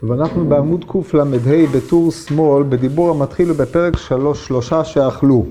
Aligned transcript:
טוב, 0.00 0.12
אנחנו 0.12 0.44
בעמוד 0.44 0.84
קל"ה 0.84 1.24
בטור 1.74 2.10
שמאל, 2.10 2.62
בדיבור 2.62 3.10
המתחיל 3.10 3.52
בפרק 3.52 3.96
שלוש, 3.96 4.46
שלושה 4.46 4.84
שאכלו. 4.84 5.44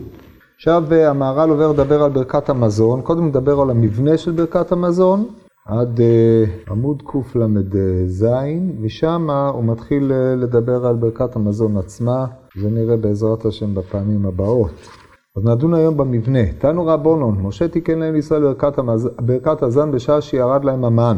עכשיו 0.56 0.94
המהר"ל 0.94 1.50
עובר 1.50 1.72
לדבר 1.72 2.04
על 2.04 2.12
ברכת 2.12 2.50
המזון, 2.50 3.02
קודם 3.02 3.28
נדבר 3.28 3.62
על 3.62 3.70
המבנה 3.70 4.18
של 4.18 4.32
ברכת 4.32 4.72
המזון, 4.72 5.26
עד 5.66 6.00
uh, 6.00 6.72
עמוד 6.72 7.04
קל"ז, 7.06 8.26
ושם 8.82 9.30
הוא 9.54 9.64
מתחיל 9.64 10.12
uh, 10.12 10.40
לדבר 10.40 10.86
על 10.86 10.96
ברכת 10.96 11.36
המזון 11.36 11.78
עצמה, 11.78 12.26
זה 12.62 12.70
נראה 12.70 12.98
בעזרת 12.98 13.46
השם 13.46 13.76
בפעמים 13.76 14.26
הבאות. 14.26 14.90
אז 15.38 15.46
נדון 15.46 15.74
היום 15.74 15.98
במבנה. 15.98 16.52
תנו 16.60 16.86
רבונון, 16.86 17.42
משה 17.42 17.68
תיקן 17.68 18.00
להם 18.00 18.14
לישראל 18.14 18.42
ברכת, 18.42 18.78
המז... 18.78 19.10
ברכת 19.20 19.64
הזן 19.64 19.92
בשעה 19.92 20.22
שירד 20.22 20.66
להם 20.66 20.86
המן. 20.86 21.18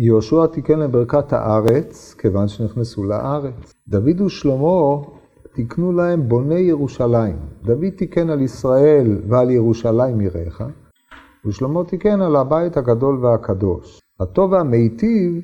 יהושע 0.00 0.46
תיקן 0.46 0.78
להם 0.78 0.92
ברכת 0.92 1.32
הארץ, 1.32 2.14
כיוון 2.18 2.48
שנכנסו 2.48 3.04
לארץ. 3.04 3.74
דוד 3.88 4.20
ושלמה 4.20 4.96
תיקנו 5.52 5.92
להם 5.92 6.28
בוני 6.28 6.60
ירושלים. 6.60 7.36
דוד 7.64 7.88
תיקן 7.96 8.30
על 8.30 8.40
ישראל 8.40 9.18
ועל 9.28 9.50
ירושלים 9.50 10.20
יראך, 10.20 10.62
ושלמה 11.46 11.84
תיקן 11.84 12.20
על 12.20 12.36
הבית 12.36 12.76
הגדול 12.76 13.24
והקדוש. 13.24 14.00
הטוב 14.20 14.52
והמיטיב 14.52 15.42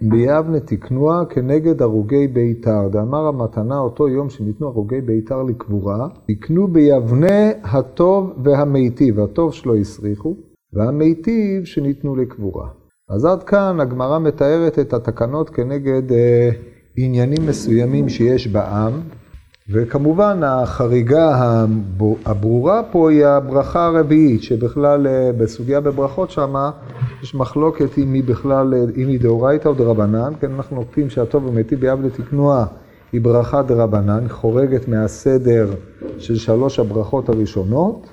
ביבנה 0.00 0.60
תקנוה 0.60 1.24
כנגד 1.28 1.82
הרוגי 1.82 2.28
ביתר. 2.28 2.88
דאמר 2.88 3.26
המתנה 3.26 3.78
אותו 3.78 4.08
יום 4.08 4.30
שניתנו 4.30 4.66
הרוגי 4.66 5.00
ביתר 5.00 5.42
לקבורה, 5.42 6.08
תקנו 6.26 6.68
ביבנה 6.68 7.50
הטוב 7.64 8.32
והמיטיב. 8.44 9.20
הטוב 9.20 9.52
שלא 9.52 9.76
הסריחו, 9.76 10.36
והמיטיב 10.72 11.64
שניתנו 11.64 12.16
לקבורה. 12.16 12.81
אז 13.12 13.24
עד 13.24 13.42
כאן 13.42 13.80
הגמרא 13.80 14.18
מתארת 14.18 14.78
את 14.78 14.92
התקנות 14.92 15.50
כנגד 15.50 16.12
אה, 16.12 16.50
עניינים 16.96 17.46
מסוימים 17.46 18.08
שיש 18.08 18.46
בעם, 18.46 18.92
וכמובן 19.70 20.40
החריגה 20.44 21.56
הברורה 22.24 22.82
פה 22.92 23.10
היא 23.10 23.26
הברכה 23.26 23.86
הרביעית, 23.86 24.42
שבכלל 24.42 25.06
אה, 25.06 25.30
בסוגיה 25.38 25.80
בברכות 25.80 26.30
שמה 26.30 26.70
יש 27.22 27.34
מחלוקת 27.34 27.98
אם 27.98 28.12
היא 28.12 28.24
בכלל, 28.24 28.74
אה, 28.74 28.80
אם 28.96 29.08
היא 29.08 29.20
דאורייתא 29.20 29.68
או 29.68 29.74
דרבנן, 29.74 30.32
כן 30.40 30.52
אנחנו 30.52 30.76
נוקטים 30.76 31.10
שהטוב 31.10 31.46
ומיטיב 31.46 31.80
ביבנה 31.80 32.10
תקנוע 32.10 32.64
היא 33.12 33.20
ברכה 33.20 33.62
דרבנן, 33.62 34.28
חורגת 34.28 34.88
מהסדר 34.88 35.70
של 36.18 36.36
שלוש 36.36 36.78
הברכות 36.78 37.28
הראשונות, 37.28 38.06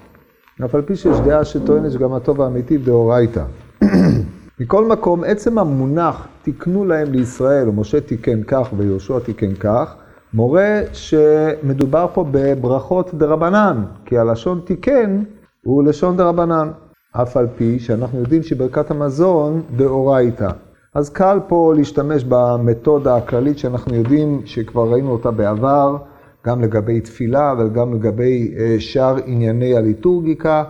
אף 0.66 0.76
על 0.76 0.82
פי 0.82 0.96
שיש 0.96 1.20
דעה 1.20 1.46
שטוענת 1.46 1.92
שגם 1.92 2.14
הטוב 2.14 2.40
והמיטיב 2.40 2.86
דאורייתא. 2.86 3.44
מכל 4.60 4.86
מקום, 4.86 5.24
עצם 5.24 5.58
המונח 5.58 6.28
תיקנו 6.44 6.86
להם 6.86 7.12
לישראל, 7.12 7.68
או 7.68 7.74
משה 7.74 8.02
תיקן 8.02 8.44
כך 8.44 8.70
ויהושע 8.78 9.20
תיקן 9.20 9.54
כך, 9.54 9.96
מורה 10.34 10.82
שמדובר 10.94 12.08
פה 12.14 12.26
בברכות 12.32 13.14
דרבנן, 13.14 13.84
כי 14.06 14.18
הלשון 14.18 14.62
תיקן 14.66 15.24
הוא 15.64 15.84
לשון 15.84 16.18
דרבנן, 16.18 16.72
אף 17.12 17.38
על 17.38 17.48
פי 17.58 17.80
שאנחנו 17.80 18.20
יודעים 18.20 18.44
שברכת 18.44 18.92
המזון 18.92 19.62
דאורייתא. 19.76 20.50
אז 20.96 21.10
קל 21.10 21.40
פה 21.48 21.74
להשתמש 21.76 22.24
במתודה 22.24 23.16
הכללית 23.16 23.58
שאנחנו 23.58 23.96
יודעים 23.96 24.42
שכבר 24.46 24.92
ראינו 24.92 25.12
אותה 25.12 25.32
בעבר, 25.32 25.98
גם 26.46 26.62
לגבי 26.62 27.02
תפילה 27.02 27.54
וגם 27.60 27.94
לגבי 27.94 28.54
אה, 28.60 28.76
שאר 28.80 29.16
ענייני 29.26 29.78
הליטורגיקה. 29.78 30.64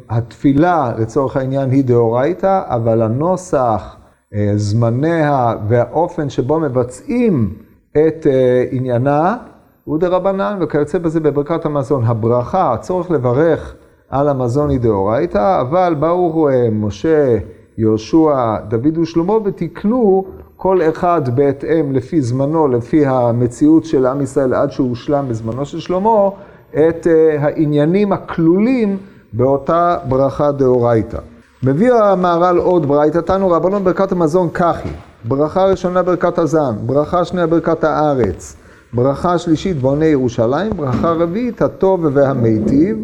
שהתפילה 0.00 0.92
לצורך 0.98 1.36
העניין 1.36 1.70
היא 1.70 1.84
דאורייתא, 1.84 2.62
אבל 2.66 3.02
הנוסח, 3.02 3.96
אה, 4.34 4.52
זמניה 4.56 5.54
והאופן 5.68 6.30
שבו 6.30 6.60
מבצעים 6.60 7.54
את 7.92 8.26
אה, 8.26 8.64
עניינה 8.70 9.36
הוא 9.84 9.98
דרבנן, 9.98 10.58
וכיוצא 10.60 10.98
בזה 10.98 11.20
בברכת 11.20 11.64
המזון. 11.64 12.04
הברכה, 12.04 12.72
הצורך 12.72 13.10
לברך 13.10 13.74
על 14.08 14.28
המזון 14.28 14.70
היא 14.70 14.80
דאורייתא, 14.80 15.60
אבל 15.60 15.94
באו 15.98 16.48
אה, 16.48 16.68
משה, 16.72 17.38
יהושע, 17.78 18.56
דוד 18.68 18.98
ושלמה 18.98 19.32
ותיקנו 19.44 20.24
כל 20.56 20.80
אחד 20.82 21.36
בהתאם 21.36 21.92
לפי 21.92 22.22
זמנו, 22.22 22.68
לפי 22.68 23.06
המציאות 23.06 23.84
של 23.84 24.06
עם 24.06 24.20
ישראל 24.20 24.54
עד 24.54 24.70
שהוא 24.70 24.88
הושלם 24.88 25.28
בזמנו 25.28 25.64
של 25.64 25.80
שלמה, 25.80 26.28
את 26.70 27.06
uh, 27.06 27.40
העניינים 27.40 28.12
הכלולים 28.12 28.96
באותה 29.32 29.96
ברכה 30.08 30.52
דאורייתא. 30.52 31.18
מביא 31.62 31.92
המהר"ל 31.92 32.58
עוד 32.58 32.86
ברייתא, 32.86 33.18
תנו 33.18 33.50
רבנון 33.50 33.84
ברכת 33.84 34.12
המזון 34.12 34.48
כך 34.54 34.76
היא. 34.84 34.92
ברכה 35.24 35.64
ראשונה 35.64 36.02
ברכת 36.02 36.38
הזן, 36.38 36.74
ברכה 36.86 37.24
שנייה 37.24 37.46
ברכת 37.46 37.84
הארץ, 37.84 38.56
ברכה 38.92 39.38
שלישית 39.38 39.80
בוני 39.80 40.06
ירושלים, 40.06 40.70
ברכה 40.76 41.10
רביעית 41.10 41.62
הטוב 41.62 42.06
והמיטיב, 42.12 42.96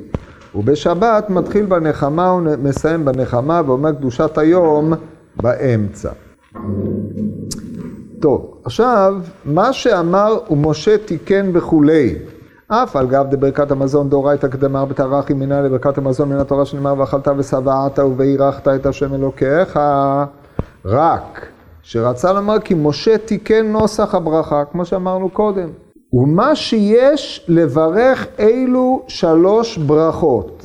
ובשבת 0.54 1.30
מתחיל 1.30 1.66
בנחמה 1.66 2.32
ומסיים 2.32 3.04
בנחמה 3.04 3.62
ואומר 3.66 3.92
קדושת 3.92 4.38
היום 4.38 4.92
באמצע. 5.42 6.10
טוב, 8.20 8.54
עכשיו, 8.64 9.14
מה 9.44 9.72
שאמר 9.72 10.38
ומשה 10.50 10.98
תיקן 10.98 11.50
וכולי, 11.54 12.14
אף 12.68 12.96
על 12.96 13.06
גב 13.06 13.26
דברכת 13.30 13.70
המזון 13.70 14.10
דאורייתא 14.10 14.48
קדמה 14.48 14.84
בתרח 14.84 15.30
ימינה 15.30 15.62
לברכת 15.62 15.98
המזון 15.98 16.28
מן 16.28 16.36
התורה 16.36 16.64
שנאמר 16.64 16.94
ואכלת 16.98 17.28
ושבעת 17.36 17.98
ובאירחת 17.98 18.68
את 18.68 18.86
השם 18.86 19.14
אלוקיך 19.14 19.80
רק 20.84 21.46
שרצה 21.82 22.32
לומר 22.32 22.58
כי 22.58 22.74
משה 22.74 23.18
תיקן 23.18 23.66
נוסח 23.66 24.14
הברכה 24.14 24.64
כמו 24.64 24.84
שאמרנו 24.84 25.30
קודם. 25.30 25.68
ומה 26.12 26.56
שיש 26.56 27.44
לברך 27.48 28.26
אילו 28.38 29.02
שלוש 29.08 29.78
ברכות 29.78 30.62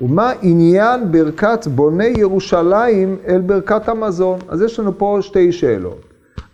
ומה 0.00 0.32
עניין 0.42 1.12
ברכת 1.12 1.66
בוני 1.66 2.12
ירושלים 2.16 3.16
אל 3.28 3.40
ברכת 3.40 3.88
המזון 3.88 4.38
אז 4.48 4.62
יש 4.62 4.80
לנו 4.80 4.98
פה 4.98 5.18
שתי 5.20 5.52
שאלות. 5.52 6.00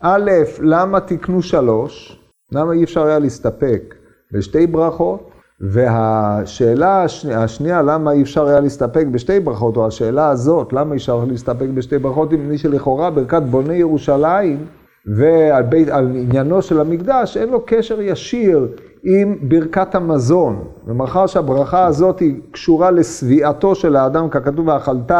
א', 0.00 0.30
למה 0.60 1.00
תיקנו 1.00 1.42
שלוש? 1.42 2.20
למה 2.52 2.72
אי 2.72 2.84
אפשר 2.84 3.06
היה 3.06 3.18
להסתפק 3.18 3.94
בשתי 4.32 4.66
ברכות, 4.66 5.30
והשאלה 5.60 7.04
השנייה, 7.04 7.42
השנייה, 7.42 7.82
למה 7.82 8.12
אי 8.12 8.22
אפשר 8.22 8.46
היה 8.46 8.60
להסתפק 8.60 9.06
בשתי 9.10 9.40
ברכות, 9.40 9.76
או 9.76 9.86
השאלה 9.86 10.28
הזאת, 10.28 10.72
למה 10.72 10.92
אי 10.92 10.96
אפשר 10.96 11.24
להסתפק 11.24 11.66
בשתי 11.74 11.98
ברכות, 11.98 12.32
אם 12.32 12.56
שלכאורה 12.56 13.10
ברכת 13.10 13.42
בוני 13.42 13.74
ירושלים 13.74 14.66
ועל 15.06 15.62
בית, 15.62 15.88
עניינו 15.88 16.62
של 16.62 16.80
המקדש, 16.80 17.36
אין 17.36 17.48
לו 17.48 17.62
קשר 17.66 18.00
ישיר 18.00 18.68
עם 19.04 19.36
ברכת 19.42 19.94
המזון. 19.94 20.64
ומאחר 20.86 21.26
שהברכה 21.26 21.86
הזאת 21.86 22.18
היא 22.20 22.40
קשורה 22.50 22.90
לשביעתו 22.90 23.74
של 23.74 23.96
האדם, 23.96 24.28
ככתוב 24.28 24.68
ואכלת 24.68 25.12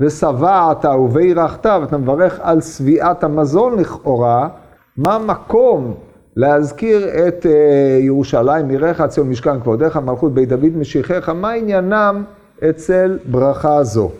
ושבעת 0.00 0.84
ובירכת, 0.84 1.66
ואתה 1.66 1.98
מברך 1.98 2.40
על 2.42 2.60
שביעת 2.60 3.24
המזון 3.24 3.78
לכאורה, 3.78 4.48
מה 4.96 5.14
המקום 5.14 5.94
להזכיר 6.36 7.08
את 7.08 7.46
אה, 7.46 7.98
ירושלים, 8.00 8.68
מירך 8.68 9.02
ציון 9.02 9.28
משכן 9.28 9.60
כבודיך, 9.60 9.96
מלכות 9.96 10.34
בית 10.34 10.48
דוד 10.48 10.76
משיחך, 10.76 11.28
מה 11.28 11.50
עניינם 11.50 12.24
אצל 12.70 13.18
ברכה 13.30 13.84
זו? 13.84 14.10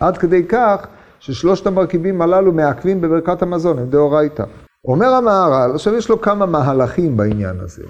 עד 0.00 0.18
כדי 0.18 0.44
כך 0.48 0.86
ששלושת 1.20 1.66
המרכיבים 1.66 2.22
הללו 2.22 2.52
מעכבים 2.52 3.00
בברכת 3.00 3.42
המזון, 3.42 3.78
הם 3.78 3.86
דאורייתא. 3.86 4.44
אומר 4.84 5.06
המהר"ל, 5.06 5.70
עכשיו 5.74 5.94
יש 5.94 6.08
לו 6.08 6.20
כמה 6.20 6.46
מהלכים 6.46 7.16
בעניין 7.16 7.56
הזה. 7.60 7.82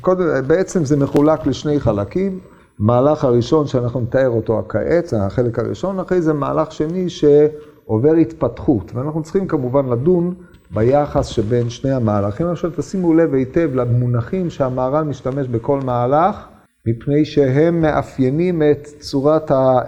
קודם, 0.00 0.24
בעצם 0.46 0.84
זה 0.84 0.96
מחולק 0.96 1.46
לשני 1.46 1.80
חלקים. 1.80 2.38
מהלך 2.78 3.24
הראשון 3.24 3.66
שאנחנו 3.66 4.00
נתאר 4.00 4.28
אותו 4.28 4.62
כעת, 4.68 5.12
החלק 5.12 5.58
הראשון, 5.58 6.00
אחרי 6.00 6.22
זה 6.22 6.32
מהלך 6.32 6.72
שני 6.72 7.08
שעובר 7.08 8.12
התפתחות. 8.12 8.92
ואנחנו 8.94 9.22
צריכים 9.22 9.46
כמובן 9.46 9.86
לדון 9.86 10.34
ביחס 10.70 11.26
שבין 11.26 11.70
שני 11.70 11.92
המהלכים. 11.92 12.46
עכשיו 12.46 12.70
תשימו 12.76 13.14
לב 13.14 13.34
היטב 13.34 13.70
למונחים 13.74 14.50
שהמהר"ל 14.50 15.04
משתמש 15.04 15.48
בכל 15.48 15.80
מהלך, 15.80 16.46
מפני 16.86 17.24
שהם 17.24 17.80
מאפיינים 17.80 18.62
את 18.62 18.88
צורת, 18.98 19.50
ה... 19.50 19.78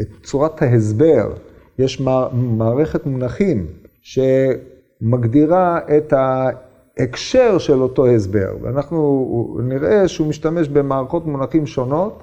את 0.00 0.08
צורת 0.22 0.62
ההסבר. 0.62 1.32
יש 1.78 2.00
מערכת 2.32 3.06
מונחים 3.06 3.66
שמגדירה 4.02 5.78
את 5.96 6.12
ההקשר 6.12 7.58
של 7.58 7.82
אותו 7.82 8.06
הסבר, 8.06 8.56
ואנחנו 8.62 9.58
נראה 9.62 10.08
שהוא 10.08 10.26
משתמש 10.26 10.68
במערכות 10.68 11.26
מונחים 11.26 11.66
שונות, 11.66 12.22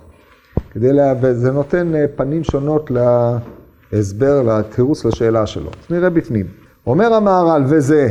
כדי 0.71 0.93
לה... 0.93 1.13
וזה 1.21 1.51
נותן 1.51 1.91
פנים 2.15 2.43
שונות 2.43 2.91
להסבר, 3.91 4.41
לתירוץ 4.41 5.05
לשאלה 5.05 5.45
שלו. 5.45 5.69
אז 5.69 5.91
נראה 5.91 6.09
בפנים. 6.09 6.68
אומר 6.87 7.13
המהר"ל, 7.13 7.63
וזה, 7.67 8.09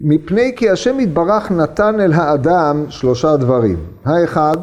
מפני 0.00 0.52
כי 0.56 0.70
השם 0.70 1.00
יתברך 1.00 1.50
נתן 1.50 2.00
אל 2.00 2.12
האדם 2.12 2.84
שלושה 2.88 3.36
דברים. 3.36 3.76
האחד, 4.04 4.56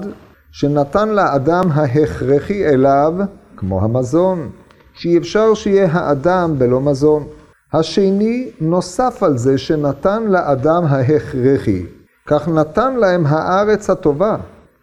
שנתן 0.52 1.10
לאדם 1.10 1.72
ההכרחי 1.74 2.66
אליו, 2.66 3.14
כמו 3.58 3.84
המזון, 3.84 4.50
שאי 4.94 5.18
אפשר 5.18 5.54
שיהיה 5.54 5.88
האדם 5.92 6.56
בלא 6.58 6.82
מזון. 6.82 7.28
השני 7.74 8.50
נוסף 8.62 9.24
על 9.24 9.38
זה 9.38 9.58
שנתן 9.58 10.24
לאדם 10.24 10.84
ההכרחי, 10.86 11.86
כך 12.28 12.48
נתן 12.48 12.96
להם 12.96 13.26
הארץ 13.26 13.90
הטובה, 13.90 14.38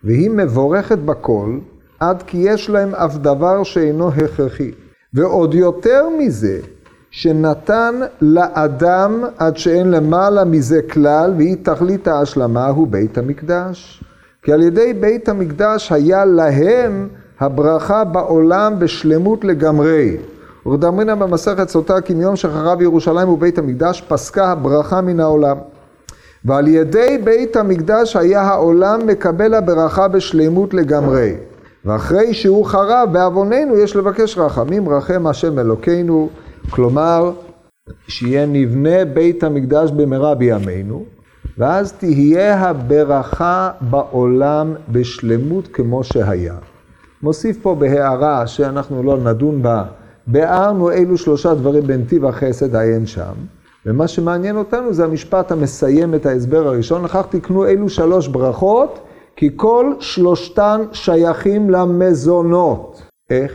והיא 0.05 0.31
מבורכת 0.31 0.99
בכל, 0.99 1.59
עד 2.01 2.23
כי 2.23 2.39
יש 2.39 2.71
להם 2.71 2.95
אף 2.95 3.17
דבר 3.17 3.63
שאינו 3.63 4.09
הכרחי. 4.09 4.71
ועוד 5.15 5.55
יותר 5.55 6.09
מזה, 6.19 6.59
שנתן 7.17 8.01
לאדם 8.21 9.25
עד 9.39 9.57
שאין 9.57 9.91
למעלה 9.91 10.45
מזה 10.45 10.83
כלל, 10.83 11.33
והיא 11.37 11.57
תכלית 11.63 12.09
ההשלמה, 12.09 12.67
הוא 12.67 12.89
בית 12.89 13.19
המקדש. 13.19 14.05
כי 14.43 14.53
על 14.53 14.63
ידי 14.63 14.93
בית 14.93 15.29
המקדש 15.29 15.93
היה 15.93 16.25
להם 16.25 17.09
הברכה 17.41 18.05
בעולם 18.05 18.79
בשלמות 18.79 19.45
לגמרי. 19.45 20.17
ורדמרינה 20.67 21.15
במסכת 21.15 21.69
סוטה 21.69 22.01
כי 22.01 22.15
מיום 22.15 22.37
שחרב 22.37 22.83
ירושלים 22.83 23.29
ובית 23.29 23.59
המקדש 23.59 24.05
פסקה 24.09 24.51
הברכה 24.51 25.01
מן 25.01 25.21
העולם. 25.21 25.57
ועל 26.45 26.69
ידי 26.69 27.19
בית 27.25 27.57
המקדש 27.57 28.17
היה 28.17 28.43
העולם 28.43 29.07
מקבל 29.07 29.55
הברכה 29.55 30.09
בשלמות 30.09 30.75
לגמרי. 30.75 31.35
ואחרי 31.85 32.35
שהוא 32.35 32.67
חרב 32.67 33.09
בעווננו 33.13 33.77
יש 33.77 33.97
לבקש 33.97 34.39
רחמים 34.39 34.89
רחם 34.89 35.27
השם 35.27 35.59
אלוקינו, 35.59 36.29
כלומר 36.71 37.33
שיהיה 38.09 38.47
נבנה 38.47 39.05
בית 39.05 39.45
המקדש 39.45 39.91
במהרה 39.91 40.35
בימינו, 40.35 41.05
ואז 41.59 41.93
תהיה 41.93 42.61
הברכה 42.61 43.71
בעולם 43.81 44.75
בשלמות 44.89 45.69
כמו 45.73 46.05
שהיה. 46.05 46.55
מוסיף 47.23 47.59
פה 47.63 47.75
בהערה 47.75 48.47
שאנחנו 48.47 49.03
לא 49.03 49.17
נדון 49.17 49.63
בה, 49.63 49.85
ביארנו 50.27 50.91
אילו 50.91 51.19
שלושה 51.19 51.55
דברים 51.55 51.87
בנתיב 51.87 52.25
החסד 52.25 52.77
עיין 52.77 53.07
שם, 53.07 53.33
ומה 53.87 54.09
שמעניין 54.09 54.57
אותנו 54.57 54.93
זה 54.93 55.05
המשפט 55.05 55.53
המסיים 55.53 56.15
את 56.15 56.27
ההסבר 56.27 56.69
הראשון, 56.69 57.05
לכך 57.05 57.27
תקנו 57.31 57.67
אילו 57.67 57.89
שלוש 57.89 58.29
ברכות, 58.29 59.01
כי 59.37 59.51
כל 59.57 59.93
שלושתן 60.01 60.81
שייכים 60.93 61.71
למזונות. 61.71 63.03
איך? 63.31 63.53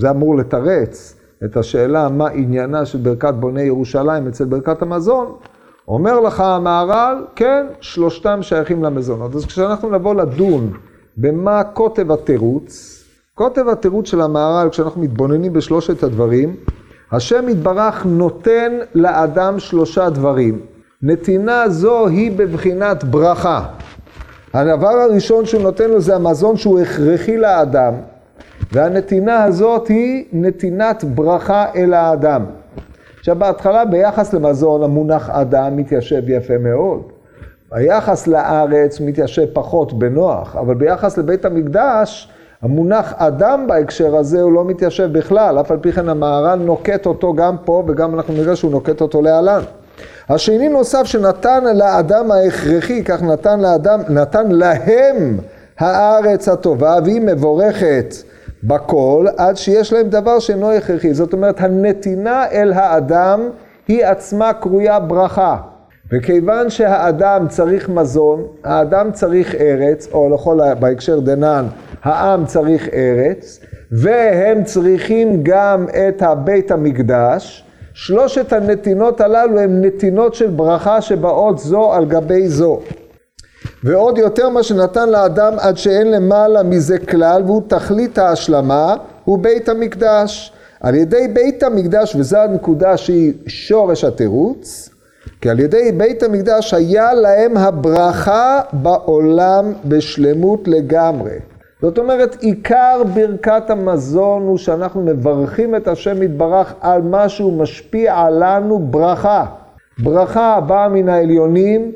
זה 0.00 0.10
אמור 0.10 0.36
לתרץ 0.36 1.16
את 1.44 1.56
השאלה 1.56 2.08
מה 2.08 2.28
עניינה 2.28 2.86
של 2.86 2.98
ברכת 2.98 3.34
בוני 3.34 3.62
ירושלים 3.62 4.28
אצל 4.28 4.44
ברכת 4.44 4.82
המזון. 4.82 5.34
אומר 5.88 6.20
לך 6.20 6.40
המהר"ל, 6.40 7.24
כן, 7.36 7.66
שלושתם 7.80 8.38
שייכים 8.42 8.84
למזונות. 8.84 9.34
אז 9.34 9.46
כשאנחנו 9.46 9.90
נבוא 9.90 10.14
לדון 10.14 10.72
במה 11.16 11.64
כותב 11.64 12.12
התירוץ, 12.12 13.00
כותב 13.34 13.68
התירוץ 13.68 14.08
של 14.08 14.20
המהר"ל, 14.20 14.68
כשאנחנו 14.70 15.00
מתבוננים 15.00 15.52
בשלושת 15.52 16.02
הדברים, 16.02 16.56
השם 17.12 17.48
יתברך 17.48 18.06
נותן 18.06 18.72
לאדם 18.94 19.58
שלושה 19.58 20.10
דברים. 20.10 20.60
נתינה 21.02 21.68
זו 21.68 22.06
היא 22.06 22.32
בבחינת 22.36 23.04
ברכה. 23.04 23.64
הדבר 24.54 24.88
הראשון 24.88 25.46
שהוא 25.46 25.62
נותן 25.62 25.90
לו 25.90 26.00
זה 26.00 26.16
המזון 26.16 26.56
שהוא 26.56 26.80
הכרחי 26.80 27.36
לאדם, 27.36 27.94
והנתינה 28.72 29.44
הזאת 29.44 29.88
היא 29.88 30.24
נתינת 30.32 31.04
ברכה 31.04 31.66
אל 31.76 31.94
האדם. 31.94 32.44
עכשיו 33.18 33.36
בהתחלה 33.36 33.84
ביחס 33.84 34.32
למזון 34.32 34.82
המונח 34.82 35.30
אדם 35.30 35.76
מתיישב 35.76 36.28
יפה 36.28 36.58
מאוד. 36.58 37.02
היחס 37.72 38.26
לארץ 38.26 39.00
מתיישב 39.00 39.46
פחות 39.52 39.98
בנוח, 39.98 40.56
אבל 40.56 40.74
ביחס 40.74 41.18
לבית 41.18 41.44
המקדש 41.44 42.28
המונח 42.62 43.14
אדם 43.16 43.66
בהקשר 43.66 44.16
הזה 44.16 44.42
הוא 44.42 44.52
לא 44.52 44.64
מתיישב 44.64 45.12
בכלל, 45.12 45.60
אף 45.60 45.70
על 45.70 45.78
פי 45.78 45.92
כן 45.92 46.08
המהר"ל 46.08 46.58
נוקט 46.58 47.06
אותו 47.06 47.34
גם 47.34 47.56
פה 47.64 47.82
וגם 47.86 48.14
אנחנו 48.14 48.34
נראה 48.34 48.56
שהוא 48.56 48.70
נוקט 48.70 49.00
אותו 49.00 49.22
להלן. 49.22 49.60
השני 50.28 50.68
נוסף 50.68 51.04
שנתן 51.04 51.64
לאדם 51.76 52.30
ההכרחי, 52.30 53.04
כך 53.04 53.22
נתן 53.22 53.60
לאדם, 53.60 54.00
נתן 54.08 54.50
להם 54.50 55.38
הארץ 55.78 56.48
הטובה 56.48 56.96
והיא 57.04 57.20
מבורכת 57.20 58.14
בכל 58.64 59.26
עד 59.36 59.56
שיש 59.56 59.92
להם 59.92 60.08
דבר 60.08 60.38
שאינו 60.38 60.72
הכרחי. 60.72 61.14
זאת 61.14 61.32
אומרת 61.32 61.60
הנתינה 61.60 62.46
אל 62.52 62.72
האדם 62.72 63.40
היא 63.88 64.04
עצמה 64.04 64.52
קרויה 64.52 65.00
ברכה. 65.00 65.56
וכיוון 66.12 66.70
שהאדם 66.70 67.46
צריך 67.48 67.88
מזון, 67.88 68.46
האדם 68.64 69.12
צריך 69.12 69.54
ארץ, 69.54 70.08
או 70.12 70.34
לכל 70.34 70.58
בהקשר 70.80 71.20
דנן, 71.20 71.66
העם 72.02 72.46
צריך 72.46 72.88
ארץ, 72.88 73.60
והם 73.92 74.64
צריכים 74.64 75.40
גם 75.42 75.86
את 75.88 76.22
הבית 76.22 76.70
המקדש, 76.70 77.64
שלושת 77.94 78.52
הנתינות 78.52 79.20
הללו 79.20 79.58
הן 79.58 79.84
נתינות 79.84 80.34
של 80.34 80.50
ברכה 80.50 81.00
שבאות 81.00 81.58
זו 81.58 81.92
על 81.92 82.04
גבי 82.04 82.48
זו. 82.48 82.80
ועוד 83.84 84.18
יותר 84.18 84.48
מה 84.48 84.62
שנתן 84.62 85.08
לאדם 85.08 85.54
עד 85.58 85.76
שאין 85.76 86.10
למעלה 86.10 86.62
מזה 86.62 86.98
כלל, 86.98 87.42
והוא 87.46 87.62
תכלית 87.68 88.18
ההשלמה, 88.18 88.94
הוא 89.24 89.38
בית 89.38 89.68
המקדש. 89.68 90.52
על 90.80 90.94
ידי 90.94 91.28
בית 91.28 91.62
המקדש, 91.62 92.16
וזו 92.16 92.38
הנקודה 92.38 92.96
שהיא 92.96 93.32
שורש 93.46 94.04
התירוץ, 94.04 94.90
כי 95.40 95.50
על 95.50 95.60
ידי 95.60 95.92
בית 95.92 96.22
המקדש 96.22 96.74
היה 96.74 97.14
להם 97.14 97.56
הברכה 97.56 98.60
בעולם 98.72 99.72
בשלמות 99.84 100.68
לגמרי. 100.68 101.38
זאת 101.82 101.98
אומרת, 101.98 102.36
עיקר 102.40 103.02
ברכת 103.14 103.70
המזון 103.70 104.42
הוא 104.42 104.58
שאנחנו 104.58 105.02
מברכים 105.02 105.74
את 105.74 105.88
השם 105.88 106.22
יתברך 106.22 106.74
על 106.80 107.02
מה 107.02 107.28
שהוא 107.28 107.52
משפיע 107.52 108.14
עלינו 108.14 108.78
ברכה. 108.78 109.44
ברכה 109.98 110.54
הבאה 110.54 110.88
מן 110.88 111.08
העליונים, 111.08 111.92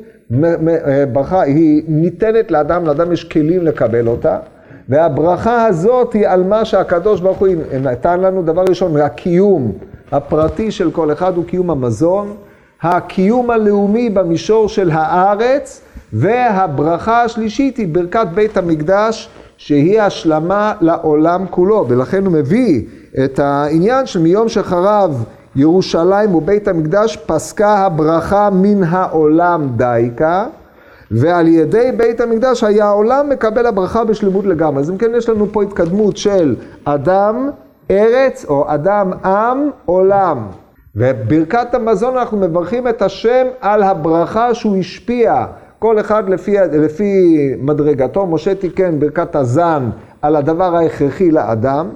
ברכה 1.11 1.41
היא 1.41 1.83
ניתנת 1.87 2.51
לאדם, 2.51 2.85
לאדם 2.85 3.11
יש 3.11 3.23
כלים 3.23 3.63
לקבל 3.63 4.07
אותה, 4.07 4.37
והברכה 4.89 5.65
הזאת 5.65 6.13
היא 6.13 6.27
על 6.27 6.43
מה 6.43 6.65
שהקדוש 6.65 7.21
ברוך 7.21 7.37
הוא 7.37 7.47
נתן 7.81 8.19
לנו, 8.19 8.43
דבר 8.43 8.63
ראשון, 8.69 8.97
הקיום 8.97 9.71
הפרטי 10.11 10.71
של 10.71 10.91
כל 10.91 11.11
אחד 11.11 11.35
הוא 11.35 11.45
קיום 11.45 11.69
המזון, 11.69 12.35
הקיום 12.81 13.49
הלאומי 13.49 14.09
במישור 14.09 14.69
של 14.69 14.89
הארץ, 14.93 15.81
והברכה 16.13 17.23
השלישית 17.23 17.77
היא 17.77 17.87
ברכת 17.91 18.27
בית 18.33 18.57
המקדש, 18.57 19.29
שהיא 19.57 20.01
השלמה 20.01 20.73
לעולם 20.81 21.45
כולו, 21.49 21.85
ולכן 21.89 22.25
הוא 22.25 22.33
מביא 22.33 22.81
את 23.23 23.39
העניין 23.39 24.05
שמיום 24.05 24.49
שחרב 24.49 25.23
ירושלים 25.55 26.35
ובית 26.35 26.67
המקדש 26.67 27.17
פסקה 27.17 27.77
הברכה 27.77 28.49
מן 28.51 28.83
העולם 28.83 29.67
דייקה, 29.75 30.45
ועל 31.11 31.47
ידי 31.47 31.91
בית 31.97 32.21
המקדש 32.21 32.63
היה 32.63 32.85
העולם 32.85 33.29
מקבל 33.29 33.65
הברכה 33.65 34.03
בשלמות 34.03 34.45
לגמרי. 34.45 34.79
אז 34.79 34.89
אם 34.89 34.97
כן 34.97 35.11
יש 35.17 35.29
לנו 35.29 35.47
פה 35.51 35.63
התקדמות 35.63 36.17
של 36.17 36.55
אדם, 36.85 37.49
ארץ, 37.91 38.45
או 38.49 38.65
אדם, 38.67 39.11
עם, 39.25 39.69
עולם. 39.85 40.47
וברכת 40.95 41.73
המזון 41.73 42.17
אנחנו 42.17 42.37
מברכים 42.37 42.87
את 42.87 43.01
השם 43.01 43.47
על 43.61 43.83
הברכה 43.83 44.53
שהוא 44.53 44.77
השפיע, 44.77 45.45
כל 45.79 45.99
אחד 45.99 46.29
לפי, 46.29 46.55
לפי 46.71 47.35
מדרגתו. 47.61 48.25
משה 48.27 48.55
תיקן 48.55 48.99
ברכת 48.99 49.35
הזן 49.35 49.89
על 50.21 50.35
הדבר 50.35 50.75
ההכרחי 50.75 51.31
לאדם. 51.31 51.89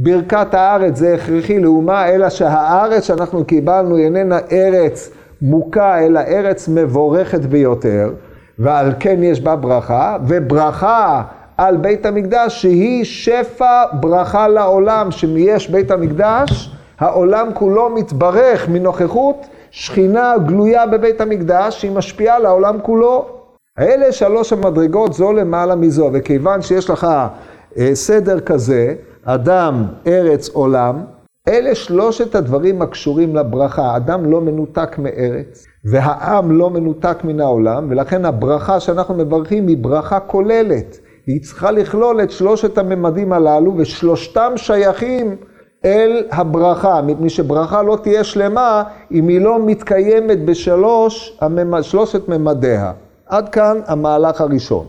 ברכת 0.00 0.54
הארץ 0.54 0.96
זה 0.96 1.14
הכרחי 1.14 1.60
לאומה, 1.60 2.08
אלא 2.08 2.30
שהארץ 2.30 3.04
שאנחנו 3.04 3.44
קיבלנו 3.44 3.96
איננה 3.96 4.38
ארץ 4.52 5.10
מוכה, 5.42 6.06
אלא 6.06 6.20
ארץ 6.20 6.68
מבורכת 6.68 7.40
ביותר, 7.40 8.10
ועל 8.58 8.92
כן 9.00 9.22
יש 9.22 9.40
בה 9.40 9.56
ברכה, 9.56 10.16
וברכה 10.26 11.22
על 11.56 11.76
בית 11.76 12.06
המקדש 12.06 12.62
שהיא 12.62 13.04
שפע 13.04 13.84
ברכה 13.92 14.48
לעולם, 14.48 15.10
שיש 15.10 15.70
בית 15.70 15.90
המקדש, 15.90 16.76
העולם 16.98 17.48
כולו 17.54 17.90
מתברך 17.90 18.68
מנוכחות 18.68 19.46
שכינה 19.70 20.34
גלויה 20.46 20.86
בבית 20.86 21.20
המקדש 21.20 21.80
שהיא 21.80 21.92
משפיעה 21.92 22.38
לעולם 22.38 22.78
כולו. 22.82 23.26
אלה 23.78 24.12
שלוש 24.12 24.52
המדרגות 24.52 25.12
זו 25.12 25.32
למעלה 25.32 25.74
מזו, 25.74 26.10
וכיוון 26.12 26.62
שיש 26.62 26.90
לך 26.90 27.06
אה, 27.78 27.90
סדר 27.94 28.40
כזה, 28.40 28.94
אדם, 29.30 29.84
ארץ, 30.06 30.48
עולם, 30.48 31.04
אלה 31.48 31.74
שלושת 31.74 32.34
הדברים 32.34 32.82
הקשורים 32.82 33.36
לברכה. 33.36 33.96
אדם 33.96 34.30
לא 34.30 34.40
מנותק 34.40 34.98
מארץ, 34.98 35.64
והעם 35.84 36.58
לא 36.58 36.70
מנותק 36.70 37.18
מן 37.24 37.40
העולם, 37.40 37.86
ולכן 37.90 38.24
הברכה 38.24 38.80
שאנחנו 38.80 39.14
מברכים 39.14 39.66
היא 39.66 39.76
ברכה 39.76 40.20
כוללת. 40.20 40.98
היא 41.26 41.42
צריכה 41.42 41.70
לכלול 41.70 42.22
את 42.22 42.30
שלושת 42.30 42.78
הממדים 42.78 43.32
הללו, 43.32 43.74
ושלושתם 43.76 44.52
שייכים 44.56 45.36
אל 45.84 46.26
הברכה, 46.30 47.02
מפני 47.02 47.30
שברכה 47.30 47.82
לא 47.82 47.98
תהיה 48.02 48.24
שלמה 48.24 48.82
אם 49.12 49.28
היא 49.28 49.40
לא 49.40 49.66
מתקיימת 49.66 50.44
בשלוש, 50.44 51.38
שלושת 51.82 52.28
ממדיה. 52.28 52.92
עד 53.26 53.48
כאן 53.48 53.80
המהלך 53.86 54.40
הראשון. 54.40 54.86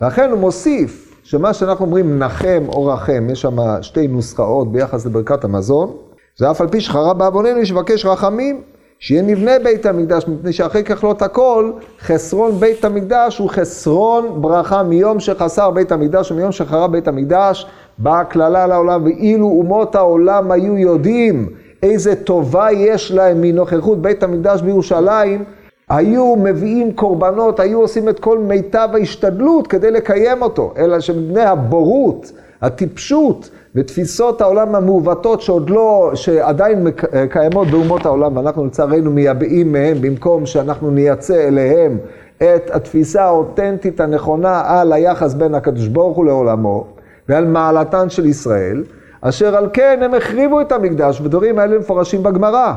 לכן 0.00 0.30
הוא 0.30 0.38
מוסיף 0.38 1.07
שמה 1.30 1.54
שאנחנו 1.54 1.84
אומרים 1.84 2.18
נחם 2.18 2.64
או 2.68 2.86
רחם, 2.86 3.28
יש 3.32 3.40
שם 3.40 3.56
שתי 3.82 4.08
נוסחאות 4.08 4.72
ביחס 4.72 5.06
לברכת 5.06 5.44
המזון, 5.44 5.92
זה 6.36 6.50
אף 6.50 6.60
על 6.60 6.68
פי 6.68 6.80
שחרב 6.80 7.18
בעווננו 7.18 7.58
יש 7.58 7.70
לבקש 7.70 8.06
רחמים, 8.06 8.62
שיהיה 8.98 9.22
נבנה 9.22 9.50
בית 9.64 9.86
המקדש, 9.86 10.28
מפני 10.28 10.52
שאחרי 10.52 10.84
ככלות 10.84 11.22
הכל, 11.22 11.72
חסרון 12.00 12.52
בית 12.52 12.84
המקדש 12.84 13.38
הוא 13.38 13.50
חסרון 13.50 14.42
ברכה 14.42 14.82
מיום 14.82 15.20
שחסר 15.20 15.70
בית 15.70 15.92
המקדש 15.92 16.30
ומיום 16.30 16.52
שחרב 16.52 16.92
בית 16.92 17.08
המקדש, 17.08 17.66
באה 17.98 18.24
קללה 18.24 18.66
לעולם, 18.66 19.04
ואילו 19.04 19.46
אומות 19.46 19.94
העולם 19.94 20.50
היו 20.50 20.78
יודעים 20.78 21.48
איזה 21.82 22.16
טובה 22.16 22.72
יש 22.72 23.12
להם 23.12 23.40
מנוכחות 23.40 24.02
בית 24.02 24.22
המקדש 24.22 24.62
בירושלים, 24.62 25.44
היו 25.88 26.36
מביאים 26.36 26.92
קורבנות, 26.92 27.60
היו 27.60 27.80
עושים 27.80 28.08
את 28.08 28.20
כל 28.20 28.38
מיטב 28.38 28.88
ההשתדלות 28.94 29.66
כדי 29.66 29.90
לקיים 29.90 30.42
אותו, 30.42 30.74
אלא 30.78 31.00
שמבני 31.00 31.42
הבורות, 31.42 32.32
הטיפשות 32.62 33.50
ותפיסות 33.74 34.40
העולם 34.40 34.74
המעוותות 34.74 35.40
שעוד 35.40 35.70
לא, 35.70 36.10
שעדיין 36.14 36.86
קיימות 37.30 37.68
באומות 37.68 38.06
העולם, 38.06 38.36
ואנחנו 38.36 38.66
לצערנו 38.66 39.10
מייבאים 39.10 39.72
מהם, 39.72 39.96
במקום 40.00 40.46
שאנחנו 40.46 40.90
נייצא 40.90 41.48
אליהם 41.48 41.98
את 42.36 42.70
התפיסה 42.70 43.24
האותנטית 43.24 44.00
הנכונה 44.00 44.62
על 44.66 44.92
היחס 44.92 45.34
בין 45.34 45.54
הקדוש 45.54 45.86
ברוך 45.86 46.16
הוא 46.16 46.24
לעולמו, 46.24 46.86
ועל 47.28 47.46
מעלתן 47.46 48.10
של 48.10 48.26
ישראל, 48.26 48.84
אשר 49.20 49.56
על 49.56 49.68
כן 49.72 50.00
הם 50.02 50.14
החריבו 50.14 50.60
את 50.60 50.72
המקדש, 50.72 51.20
ודברים 51.20 51.58
האלה 51.58 51.78
מפורשים 51.78 52.22
בגמרא. 52.22 52.74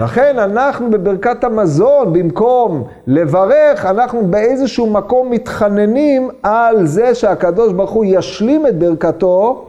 לכן 0.00 0.38
אנחנו 0.38 0.90
בברכת 0.90 1.44
המזון, 1.44 2.12
במקום 2.12 2.84
לברך, 3.06 3.86
אנחנו 3.86 4.26
באיזשהו 4.26 4.90
מקום 4.90 5.30
מתחננים 5.30 6.30
על 6.42 6.86
זה 6.86 7.14
שהקדוש 7.14 7.72
ברוך 7.72 7.90
הוא 7.90 8.04
ישלים 8.08 8.66
את 8.66 8.78
ברכתו 8.78 9.64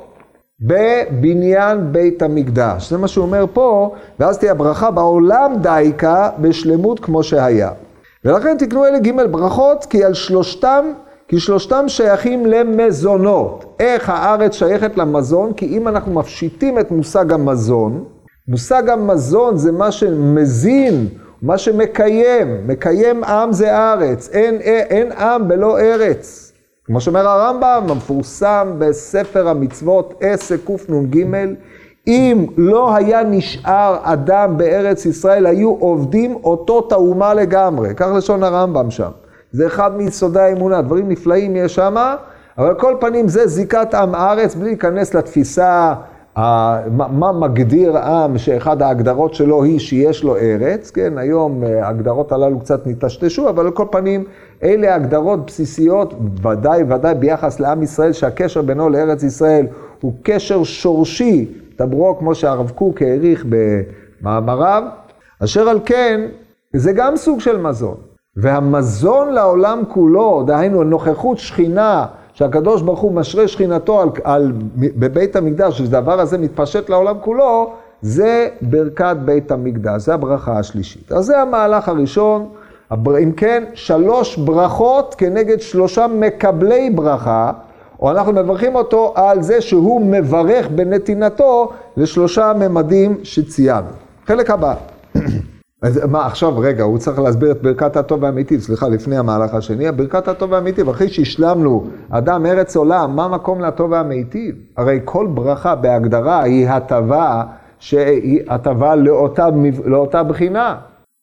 בבניין 0.61 1.91
בית 1.91 2.21
המקדש. 2.21 2.89
זה 2.89 2.97
מה 2.97 3.07
שהוא 3.07 3.25
אומר 3.25 3.45
פה, 3.53 3.91
ואז 4.19 4.37
תהיה 4.37 4.53
ברכה 4.53 4.91
בעולם 4.91 5.53
דייקה 5.61 6.29
בשלמות 6.39 6.99
כמו 6.99 7.23
שהיה. 7.23 7.71
ולכן 8.25 8.57
תקנו 8.57 8.85
אלה 8.85 8.99
ג' 8.99 9.31
ברכות, 9.31 9.85
כי 9.85 10.03
על 10.03 10.13
שלושתם, 10.13 10.85
כי 11.27 11.39
שלושתם 11.39 11.85
שייכים 11.87 12.45
למזונות. 12.45 13.75
איך 13.79 14.09
הארץ 14.09 14.53
שייכת 14.53 14.97
למזון? 14.97 15.53
כי 15.53 15.65
אם 15.65 15.87
אנחנו 15.87 16.13
מפשיטים 16.13 16.79
את 16.79 16.91
מושג 16.91 17.33
המזון, 17.33 18.03
מושג 18.47 18.89
המזון 18.89 19.57
זה 19.57 19.71
מה 19.71 19.91
שמזין, 19.91 21.07
מה 21.41 21.57
שמקיים. 21.57 22.67
מקיים 22.67 23.23
עם 23.23 23.53
זה 23.53 23.77
ארץ, 23.77 24.29
אין, 24.33 24.55
אין, 24.61 25.11
עם 25.11 25.47
בלא 25.47 25.79
ארץ. 25.79 26.51
כמו 26.85 27.01
שאומר 27.01 27.27
הרמב"ם, 27.27 27.85
המפורסם 27.89 28.73
בספר 28.77 29.47
המצוות 29.47 30.13
עסק 30.21 30.59
קנ"ג, 30.65 31.25
אם 32.07 32.45
לא 32.57 32.95
היה 32.95 33.23
נשאר 33.23 33.97
אדם 34.03 34.57
בארץ 34.57 35.05
ישראל, 35.05 35.45
היו 35.45 35.69
עובדים 35.69 36.35
אותו 36.35 36.81
תאומה 36.81 37.33
לגמרי. 37.33 37.89
כך 37.95 38.07
לשון 38.17 38.43
הרמב"ם 38.43 38.91
שם. 38.91 39.11
זה 39.51 39.67
אחד 39.67 39.97
מיסודי 39.97 40.39
האמונה, 40.39 40.81
דברים 40.81 41.09
נפלאים 41.09 41.55
יש 41.55 41.75
שם, 41.75 41.95
אבל 42.57 42.67
על 42.67 42.75
כל 42.75 42.95
פנים 42.99 43.27
זה 43.27 43.47
זיקת 43.47 43.93
עם 43.93 44.15
הארץ, 44.15 44.55
בלי 44.55 44.65
להיכנס 44.65 45.13
לתפיסה 45.13 45.93
מה 46.37 47.31
מגדיר 47.31 47.97
עם 47.97 48.37
שאחד 48.37 48.81
ההגדרות 48.81 49.33
שלו 49.33 49.63
היא 49.63 49.79
שיש 49.79 50.23
לו 50.23 50.35
ארץ, 50.35 50.91
כן, 50.91 51.17
היום 51.17 51.63
אה, 51.63 51.85
ההגדרות 51.85 52.31
הללו 52.31 52.59
קצת 52.59 52.87
נטשטשו, 52.87 53.49
אבל 53.49 53.65
על 53.65 53.71
כל 53.71 53.85
פנים, 53.91 54.23
אלה 54.63 54.95
הגדרות 54.95 55.45
בסיסיות, 55.45 56.13
ודאי 56.43 56.83
ודאי 56.83 57.15
ביחס 57.15 57.59
לעם 57.59 57.83
ישראל, 57.83 58.11
שהקשר 58.11 58.61
בינו 58.61 58.89
לארץ 58.89 59.23
ישראל 59.23 59.67
הוא 60.01 60.13
קשר 60.23 60.63
שורשי, 60.63 61.45
דברו 61.79 62.17
כמו 62.19 62.35
שהרב 62.35 62.69
קוק 62.69 63.01
העריך 63.01 63.45
במאמריו, 63.49 64.83
אשר 65.43 65.69
על 65.69 65.79
כן, 65.85 66.21
זה 66.73 66.93
גם 66.93 67.15
סוג 67.15 67.39
של 67.39 67.57
מזון. 67.57 67.97
והמזון 68.37 69.33
לעולם 69.33 69.81
כולו, 69.87 70.43
דהיינו 70.47 70.83
נוכחות 70.83 71.37
שכינה, 71.37 72.05
שהקדוש 72.35 72.81
ברוך 72.81 72.99
הוא 72.99 73.11
משרה 73.11 73.47
שכינתו 73.47 74.01
על, 74.01 74.09
על, 74.23 74.51
בבית 74.75 75.35
המקדש, 75.35 75.77
שהדבר 75.77 76.19
הזה 76.19 76.37
מתפשט 76.37 76.89
לעולם 76.89 77.15
כולו, 77.21 77.73
זה 78.01 78.47
ברכת 78.61 79.15
בית 79.25 79.51
המקדש, 79.51 80.01
זה 80.01 80.13
הברכה 80.13 80.59
השלישית. 80.59 81.11
אז 81.11 81.25
זה 81.25 81.41
המהלך 81.41 81.89
הראשון. 81.89 82.49
אם 83.23 83.31
כן, 83.37 83.63
שלוש 83.73 84.37
ברכות 84.37 85.15
כנגד 85.17 85.61
שלושה 85.61 86.07
מקבלי 86.07 86.89
ברכה, 86.89 87.51
או 88.01 88.11
אנחנו 88.11 88.33
מברכים 88.33 88.75
אותו 88.75 89.13
על 89.15 89.41
זה 89.41 89.61
שהוא 89.61 90.01
מברך 90.01 90.67
בנתינתו 90.67 91.71
לשלושה 91.97 92.53
ממדים 92.59 93.17
שציינו. 93.23 93.87
חלק 94.27 94.49
הבא. 94.49 94.75
אז 95.85 96.05
מה, 96.05 96.25
עכשיו, 96.25 96.57
רגע, 96.57 96.83
הוא 96.83 96.97
צריך 96.97 97.19
להסביר 97.19 97.51
את 97.51 97.61
ברכת 97.61 97.97
הטוב 97.97 98.23
והמיטיב, 98.23 98.59
סליחה, 98.59 98.87
לפני 98.87 99.17
המהלך 99.17 99.53
השני, 99.53 99.91
ברכת 99.91 100.27
הטוב 100.27 100.51
והמיטיב, 100.51 100.89
אחרי 100.89 101.09
שהשלמנו 101.09 101.87
אדם 102.09 102.45
ארץ 102.45 102.75
עולם, 102.75 103.15
מה 103.15 103.27
מקום 103.27 103.61
לטוב 103.61 103.91
והמיטיב? 103.91 104.55
הרי 104.77 104.99
כל 105.05 105.27
ברכה 105.33 105.75
בהגדרה 105.75 106.43
היא 106.43 106.67
הטבה, 106.67 107.43
שהיא 107.79 108.41
הטבה 108.47 108.95
לאותה, 108.95 109.47
לאותה 109.85 110.23
בחינה. 110.23 110.75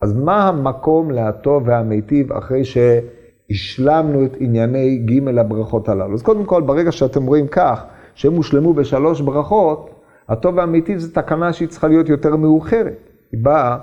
אז 0.02 0.12
מה 0.12 0.48
המקום 0.48 1.10
לטוב 1.10 1.62
והמיטיב 1.66 2.32
אחרי 2.32 2.62
שהשלמנו 2.64 4.24
את 4.24 4.36
ענייני 4.40 4.96
ג' 4.96 5.38
הברכות 5.38 5.88
הללו? 5.88 6.14
אז 6.14 6.22
קודם 6.22 6.44
כל, 6.44 6.62
ברגע 6.62 6.92
שאתם 6.92 7.26
רואים 7.26 7.46
כך, 7.46 7.84
שהם 8.14 8.32
הושלמו 8.32 8.74
בשלוש 8.74 9.20
ברכות, 9.20 9.90
הטוב 10.28 10.56
והמיטיב 10.56 10.98
זה 10.98 11.14
תקנה 11.14 11.52
שהיא 11.52 11.68
צריכה 11.68 11.88
להיות 11.88 12.08
יותר 12.08 12.36
מאוחרת. 12.36 13.08
היא 13.32 13.40
באה 13.42 13.76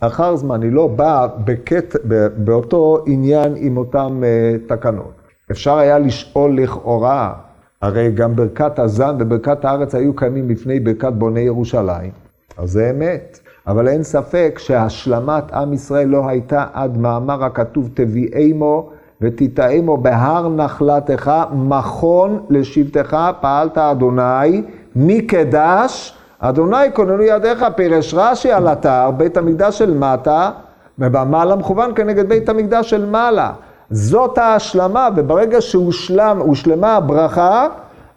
אחר 0.00 0.36
זמן, 0.36 0.62
היא 0.62 0.72
לא 0.72 0.86
באה 0.86 1.26
בקט, 1.26 1.96
באותו 2.36 3.04
עניין 3.06 3.54
עם 3.56 3.76
אותן 3.76 4.20
uh, 4.20 4.68
תקנות. 4.68 5.12
אפשר 5.50 5.78
היה 5.78 5.98
לשאול 5.98 6.56
לכאורה, 6.60 7.34
הרי 7.82 8.10
גם 8.12 8.36
ברכת 8.36 8.78
הזן 8.78 9.16
וברכת 9.18 9.64
הארץ 9.64 9.94
היו 9.94 10.16
קיימים 10.16 10.50
לפני 10.50 10.80
ברכת 10.80 11.12
בוני 11.12 11.40
ירושלים, 11.40 12.10
אז 12.58 12.70
זה 12.70 12.90
אמת. 12.90 13.38
אבל 13.66 13.88
אין 13.88 14.02
ספק 14.02 14.58
שהשלמת 14.58 15.52
עם 15.52 15.72
ישראל 15.72 16.08
לא 16.08 16.28
הייתה 16.28 16.66
עד 16.72 16.98
מאמר 16.98 17.44
הכתוב 17.44 17.90
תביאמו 17.94 18.90
ותיטעמו 19.20 19.96
בהר 19.96 20.48
נחלתך, 20.48 21.32
מכון 21.52 22.44
לשבטך, 22.50 23.16
פעלת 23.40 23.78
אדוני, 23.78 24.62
מקדש 24.96 26.17
אדוני 26.40 26.92
כוננו 26.94 27.22
ידיך, 27.22 27.66
פירש 27.76 28.14
רש"י 28.14 28.52
על 28.52 28.68
אתר, 28.68 29.10
בית 29.16 29.36
המקדש 29.36 29.78
של 29.78 29.94
מטה, 29.94 30.50
ובמעלה 30.98 31.56
מכוון 31.56 31.92
כנגד 31.94 32.28
בית 32.28 32.48
המקדש 32.48 32.90
של 32.90 33.06
מעלה. 33.06 33.52
זאת 33.90 34.38
ההשלמה, 34.38 35.08
וברגע 35.16 35.60
שהושלמה 35.60 36.96
הברכה, 36.96 37.66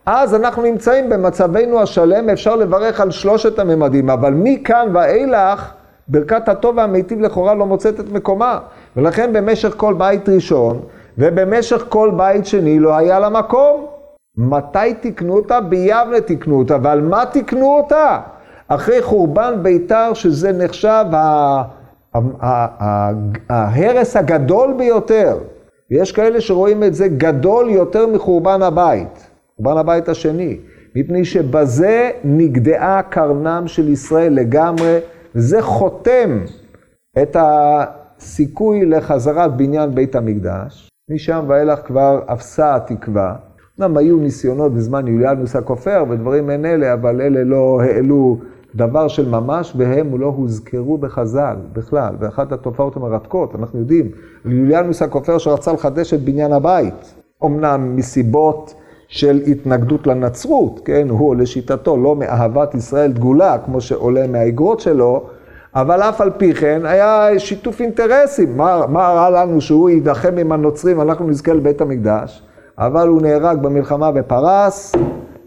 אז 0.05 0.35
אנחנו 0.35 0.63
נמצאים 0.63 1.09
במצבנו 1.09 1.81
השלם, 1.81 2.29
אפשר 2.29 2.55
לברך 2.55 3.01
על 3.01 3.11
שלושת 3.11 3.59
הממדים, 3.59 4.09
אבל 4.09 4.33
מכאן 4.35 4.87
ואילך, 4.93 5.71
ברכת 6.07 6.49
הטוב 6.49 6.77
והמיטיב 6.77 7.21
לכאורה 7.21 7.53
לא 7.53 7.65
מוצאת 7.65 7.99
את 7.99 8.11
מקומה. 8.11 8.59
ולכן 8.97 9.33
במשך 9.33 9.73
כל 9.77 9.93
בית 9.93 10.29
ראשון, 10.29 10.79
ובמשך 11.17 11.85
כל 11.89 12.11
בית 12.17 12.45
שני 12.45 12.79
לא 12.79 12.95
היה 12.95 13.19
לה 13.19 13.29
מקום. 13.29 13.85
מתי 14.37 14.93
תיקנו 15.01 15.35
אותה? 15.35 15.61
ביבנה 15.61 16.21
תיקנו 16.25 16.59
אותה. 16.59 16.77
ועל 16.83 17.01
מה 17.01 17.25
תיקנו 17.25 17.77
אותה? 17.77 18.19
אחרי 18.67 19.01
חורבן 19.01 19.53
ביתר, 19.61 20.13
שזה 20.13 20.51
נחשב 20.51 21.05
ההרס 23.49 24.15
הגדול 24.15 24.73
ביותר. 24.77 25.37
ויש 25.91 26.11
כאלה 26.11 26.41
שרואים 26.41 26.83
את 26.83 26.93
זה 26.93 27.07
גדול 27.07 27.69
יותר 27.69 28.07
מחורבן 28.07 28.61
הבית, 28.61 29.29
חורבן 29.55 29.77
הבית 29.77 30.09
השני. 30.09 30.57
מפני 30.95 31.25
שבזה 31.25 32.11
נגדעה 32.23 33.01
קרנם 33.03 33.63
של 33.67 33.89
ישראל 33.89 34.33
לגמרי, 34.33 34.99
וזה 35.35 35.61
חותם 35.61 36.39
את 37.21 37.37
הסיכוי 37.39 38.85
לחזרת 38.85 39.57
בניין 39.57 39.95
בית 39.95 40.15
המקדש. 40.15 40.89
משם 41.11 41.45
ואילך 41.47 41.79
כבר 41.87 42.21
אפסה 42.33 42.75
התקווה. 42.75 43.35
אמנם 43.81 43.97
היו 43.97 44.17
ניסיונות 44.17 44.73
בזמן 44.73 45.07
יוליאנוס 45.07 45.55
הכופר 45.55 46.03
ודברים 46.09 46.47
מעין 46.47 46.65
אלה, 46.65 46.93
אבל 46.93 47.21
אלה 47.21 47.43
לא 47.43 47.81
העלו 47.81 48.37
דבר 48.75 49.07
של 49.07 49.29
ממש, 49.29 49.73
והם 49.77 50.21
לא 50.21 50.25
הוזכרו 50.25 50.97
בחז"ל 50.97 51.55
בכלל. 51.73 52.15
ואחת 52.19 52.51
התופעות 52.51 52.97
המרתקות, 52.97 53.55
אנחנו 53.55 53.79
יודעים, 53.79 54.11
יוליאנוס 54.45 55.01
הכופר 55.01 55.37
שרצה 55.37 55.73
לחדש 55.73 56.13
את 56.13 56.21
בניין 56.21 56.51
הבית, 56.51 57.15
אמנם 57.45 57.95
מסיבות 57.95 58.73
של 59.07 59.41
התנגדות 59.47 60.07
לנצרות, 60.07 60.79
כן, 60.85 61.09
הוא 61.09 61.35
לשיטתו 61.35 61.97
לא 61.97 62.15
מאהבת 62.15 62.75
ישראל 62.75 63.11
דגולה, 63.11 63.57
כמו 63.65 63.81
שעולה 63.81 64.27
מהאגרות 64.27 64.79
שלו, 64.79 65.25
אבל 65.75 66.01
אף 66.01 66.21
על 66.21 66.31
פי 66.37 66.53
כן 66.53 66.81
היה 66.85 67.29
שיתוף 67.37 67.81
אינטרסים. 67.81 68.57
מה, 68.57 68.81
מה 68.87 69.07
רע 69.07 69.29
לנו 69.29 69.61
שהוא 69.61 69.89
יידחם 69.89 70.37
עם 70.37 70.51
הנוצרים, 70.51 71.01
אנחנו 71.01 71.27
נזכה 71.27 71.53
לבית 71.53 71.81
המקדש? 71.81 72.43
אבל 72.81 73.07
הוא 73.07 73.21
נהרג 73.21 73.61
במלחמה 73.61 74.11
בפרס, 74.11 74.95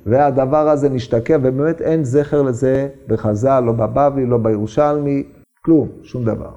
והדבר 0.07 0.69
הזה 0.69 0.89
נשתקע, 0.89 1.37
ובאמת 1.43 1.81
אין 1.81 2.05
זכר 2.05 2.43
לזה 2.43 2.89
בחז"ל, 3.09 3.61
לא 3.61 3.73
בבבלי, 3.73 4.27
לא 4.27 4.39
בירושלמי, 4.39 5.23
כלום, 5.65 5.89
שום 6.03 6.25
דבר. 6.25 6.51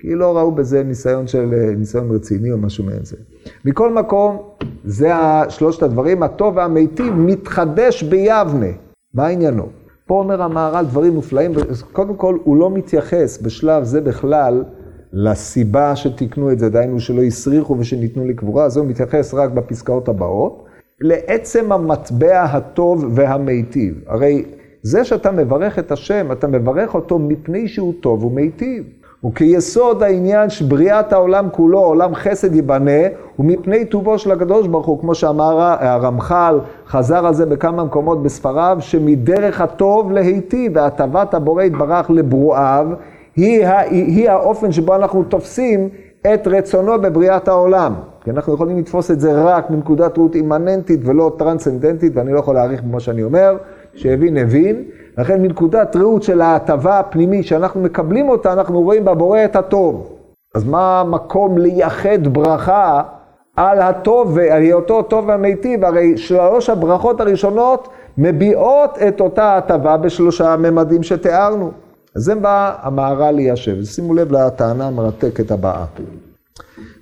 כי 0.00 0.14
לא 0.14 0.36
ראו 0.36 0.52
בזה 0.52 0.82
ניסיון 0.82 1.26
של, 1.26 1.50
ניסיון 1.76 2.10
רציני 2.10 2.52
או 2.52 2.58
משהו 2.58 2.84
מעין 2.84 3.04
זה. 3.04 3.16
מכל 3.64 3.92
מקום, 3.92 4.38
זה 4.84 5.12
שלושת 5.48 5.82
הדברים, 5.82 6.22
הטוב 6.22 6.56
והמיטיב 6.56 7.14
מתחדש 7.14 8.02
ביבנה. 8.02 8.72
מה 9.14 9.26
עניינו? 9.26 9.68
פה 10.06 10.14
אומר 10.14 10.42
המהר"ל 10.42 10.84
דברים 10.84 11.14
מופלאים, 11.14 11.52
קודם 11.92 12.16
כל 12.16 12.38
הוא 12.44 12.56
לא 12.56 12.70
מתייחס 12.70 13.42
בשלב 13.42 13.84
זה 13.84 14.00
בכלל 14.00 14.64
לסיבה 15.12 15.96
שתיקנו 15.96 16.52
את 16.52 16.58
זה, 16.58 16.68
דהיינו 16.68 17.00
שלא 17.00 17.22
הסריחו 17.22 17.76
ושניתנו 17.78 18.24
לקבורה, 18.24 18.68
זה 18.68 18.80
הוא 18.80 18.88
מתייחס 18.88 19.34
רק 19.34 19.50
בפסקאות 19.50 20.08
הבאות, 20.08 20.64
לעצם 21.00 21.72
המטבע 21.72 22.42
הטוב 22.42 23.04
והמיטיב. 23.10 23.94
הרי 24.06 24.44
זה 24.82 25.04
שאתה 25.04 25.30
מברך 25.30 25.78
את 25.78 25.92
השם, 25.92 26.32
אתה 26.32 26.46
מברך 26.46 26.94
אותו 26.94 27.18
מפני 27.18 27.68
שהוא 27.68 27.94
טוב 28.00 28.24
ומיטיב. 28.24 28.84
וכיסוד 29.24 30.02
העניין 30.02 30.50
שבריאת 30.50 31.12
העולם 31.12 31.48
כולו, 31.52 31.78
עולם 31.78 32.14
חסד 32.14 32.54
ייבנה, 32.54 33.00
ומפני 33.38 33.84
טובו 33.84 34.18
של 34.18 34.32
הקדוש 34.32 34.66
ברוך 34.66 34.86
הוא, 34.86 35.00
כמו 35.00 35.14
שאמר 35.14 35.60
הרמח"ל, 35.60 36.58
חזר 36.86 37.26
על 37.26 37.34
זה 37.34 37.46
בכמה 37.46 37.84
מקומות 37.84 38.22
בספריו, 38.22 38.76
שמדרך 38.80 39.60
הטוב 39.60 40.12
להיטיב, 40.12 40.72
והטבת 40.74 41.34
הבורא 41.34 41.62
יתברך 41.62 42.10
לברואיו, 42.10 42.86
היא, 43.36 43.66
היא, 43.90 44.30
האופן 44.30 44.72
שבו 44.72 44.94
אנחנו 44.94 45.22
תופסים 45.22 45.88
את 46.34 46.46
רצונו 46.46 47.00
בבריאת 47.00 47.48
העולם. 47.48 47.94
כי 48.24 48.30
אנחנו 48.30 48.54
יכולים 48.54 48.78
לתפוס 48.78 49.10
את 49.10 49.20
זה 49.20 49.42
רק 49.42 49.70
מנקודת 49.70 50.18
ראות 50.18 50.34
אימננטית 50.34 51.00
ולא 51.04 51.32
טרנסצנדנטית, 51.38 52.12
ואני 52.16 52.32
לא 52.32 52.38
יכול 52.38 52.54
להעריך 52.54 52.82
במה 52.82 53.00
שאני 53.00 53.22
אומר, 53.22 53.56
שהבין 53.94 54.36
הבין. 54.36 54.84
לכן 55.18 55.42
מנקודת 55.42 55.96
ראות 55.96 56.22
של 56.22 56.40
ההטבה 56.40 56.98
הפנימית 56.98 57.46
שאנחנו 57.46 57.80
מקבלים 57.80 58.28
אותה, 58.28 58.52
אנחנו 58.52 58.80
רואים 58.82 59.04
בבורא 59.04 59.44
את 59.44 59.56
הטוב. 59.56 60.12
אז 60.54 60.64
מה 60.64 61.00
המקום 61.00 61.58
לייחד 61.58 62.26
ברכה 62.26 63.02
על 63.56 63.82
הטוב 63.82 64.32
ועל 64.34 64.62
היותו 64.62 65.02
טוב 65.02 65.28
והמיטיב? 65.28 65.84
הרי 65.84 66.16
שלוש 66.16 66.70
הברכות 66.70 67.20
הראשונות 67.20 67.88
מביעות 68.18 68.98
את 69.08 69.20
אותה 69.20 69.56
הטבה 69.56 69.96
בשלושה 69.96 70.52
הממדים 70.52 71.02
שתיארנו. 71.02 71.70
אז 72.16 72.22
זה 72.22 72.34
בא 72.34 72.74
המהר"ל 72.82 73.34
ליישב. 73.34 73.84
שימו 73.84 74.14
לב 74.14 74.32
לטענה 74.32 74.86
המרתקת 74.86 75.50
הבאה. 75.50 75.84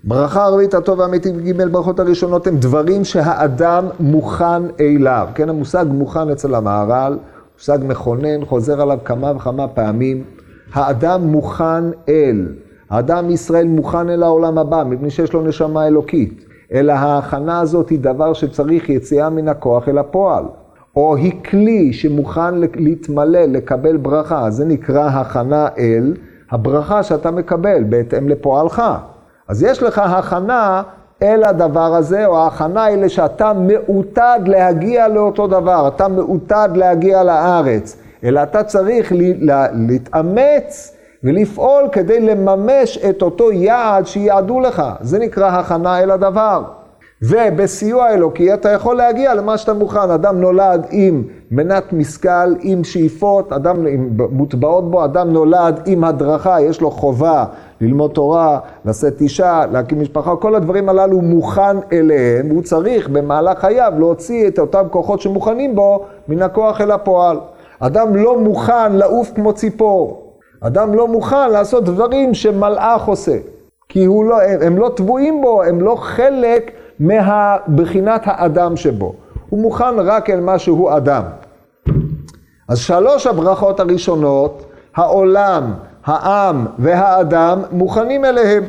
ברכה 0.05 0.45
הרביעית 0.45 0.75
הטוב 0.75 0.99
והמיטיב 0.99 1.41
ג' 1.41 1.73
ברכות 1.73 2.01
הראשונות 2.01 2.47
הם 2.47 2.57
דברים 2.57 3.05
שהאדם 3.05 3.89
מוכן 4.01 4.63
אליו. 4.81 5.29
כן, 5.35 5.49
המושג 5.49 5.85
מוכן 5.89 6.31
אצל 6.31 6.55
המהר"ל 6.55 7.19
מושג 7.55 7.79
מכונן, 7.83 8.45
חוזר 8.45 8.81
עליו 8.81 8.99
כמה 9.05 9.33
וכמה 9.37 9.69
פעמים. 9.69 10.25
האדם 10.73 11.23
מוכן 11.23 11.85
אל. 12.09 12.47
האדם 12.91 13.31
ישראל 13.31 13.67
מוכן 13.67 14.09
אל 14.11 14.23
העולם 14.23 14.59
הבא, 14.59 14.85
מפני 14.85 15.11
שיש 15.11 15.33
לו 15.33 15.43
נשמה 15.43 15.87
אלוקית. 15.87 16.45
אלא 16.73 16.93
ההכנה 16.93 17.61
הזאת 17.61 17.89
היא 17.89 17.99
דבר 17.99 18.33
שצריך 18.33 18.91
יציאה 18.91 19.31
מן 19.31 19.49
הכוח 19.49 19.89
אל 19.89 19.99
הפועל. 19.99 20.45
או 20.97 21.17
היא 21.17 21.33
כלי 21.51 21.93
שמוכן 21.93 22.55
להתמלא, 22.75 23.41
לקבל 23.41 23.97
ברכה. 23.97 24.51
זה 24.51 24.65
נקרא 24.65 25.09
הכנה 25.09 25.69
אל 25.79 26.15
הברכה 26.51 27.03
שאתה 27.03 27.31
מקבל 27.31 27.85
בהתאם 27.89 28.29
לפועלך. 28.29 28.83
אז 29.49 29.63
יש 29.63 29.83
לך 29.83 29.99
הכנה 29.99 30.83
אל 31.23 31.45
הדבר 31.45 31.95
הזה, 31.95 32.27
או 32.27 32.39
ההכנה 32.39 32.85
היא 32.85 33.09
שאתה 33.09 33.53
מעוטד 33.53 34.41
להגיע 34.47 35.09
לאותו 35.09 35.47
דבר, 35.47 35.89
אתה 35.89 36.09
מעוטד 36.09 36.69
להגיע 36.75 37.23
לארץ, 37.23 37.97
אלא 38.25 38.43
אתה 38.43 38.63
צריך 38.63 39.13
להתאמץ 39.73 40.97
ולפעול 41.25 41.89
כדי 41.93 42.21
לממש 42.21 42.99
את 42.99 43.23
אותו 43.23 43.53
יעד 43.53 44.07
שיעדו 44.07 44.61
לך. 44.61 44.83
זה 45.01 45.19
נקרא 45.19 45.51
הכנה 45.51 46.01
אל 46.01 46.11
הדבר. 46.11 46.63
ובסיוע 47.23 48.11
אלוקי 48.11 48.55
אתה 48.55 48.71
יכול 48.71 48.97
להגיע 48.97 49.35
למה 49.35 49.59
שאתה 49.59 49.73
מוכן. 49.73 50.11
אדם 50.11 50.41
נולד 50.41 50.87
עם 50.91 51.23
מנת 51.51 51.93
משכל, 51.93 52.55
עם 52.61 52.85
שאיפות, 52.85 53.53
אדם 53.53 53.77
מוטבעות 54.31 54.91
בו, 54.91 55.05
אדם 55.05 55.31
נולד 55.33 55.81
עם 55.87 56.05
הדרכה, 56.05 56.61
יש 56.61 56.81
לו 56.81 56.91
חובה 56.91 57.45
ללמוד 57.81 58.11
תורה, 58.11 58.59
לשאת 58.85 59.21
אישה, 59.21 59.65
להקים 59.73 60.01
משפחה, 60.01 60.37
כל 60.37 60.55
הדברים 60.55 60.89
הללו 60.89 61.21
מוכן 61.21 61.77
אליהם, 61.93 62.51
הוא 62.51 62.63
צריך 62.63 63.09
במהלך 63.09 63.59
חייו 63.59 63.93
להוציא 63.99 64.49
את 64.49 64.59
אותם 64.59 64.85
כוחות 64.91 65.21
שמוכנים 65.21 65.75
בו 65.75 66.05
מן 66.29 66.43
הכוח 66.43 66.81
אל 66.81 66.91
הפועל. 66.91 67.37
אדם 67.81 68.17
לא 68.17 68.39
מוכן 68.39 68.93
לעוף 68.93 69.31
כמו 69.35 69.53
ציפור. 69.53 70.33
אדם 70.61 70.95
לא 70.95 71.09
מוכן 71.09 71.51
לעשות 71.51 71.85
דברים 71.85 72.35
שמלאך 72.35 73.07
עושה. 73.07 73.37
כי 73.89 74.07
לא, 74.07 74.37
הם 74.61 74.79
לא 74.79 74.91
טבועים 74.97 75.43
בו, 75.43 75.63
הם 75.63 75.81
לא 75.81 75.95
חלק 75.95 76.71
מבחינת 77.01 78.23
האדם 78.25 78.77
שבו. 78.77 79.15
הוא 79.49 79.63
מוכן 79.63 79.99
רק 79.99 80.31
אל 80.31 80.41
מה 80.41 80.59
שהוא 80.59 80.97
אדם. 80.97 81.23
אז 82.69 82.79
שלוש 82.79 83.27
הברכות 83.27 83.81
הראשונות, 83.81 84.65
העולם, 84.97 85.75
העם 86.05 86.67
והאדם, 86.79 87.63
מוכנים 87.73 88.25
אליהם. 88.25 88.65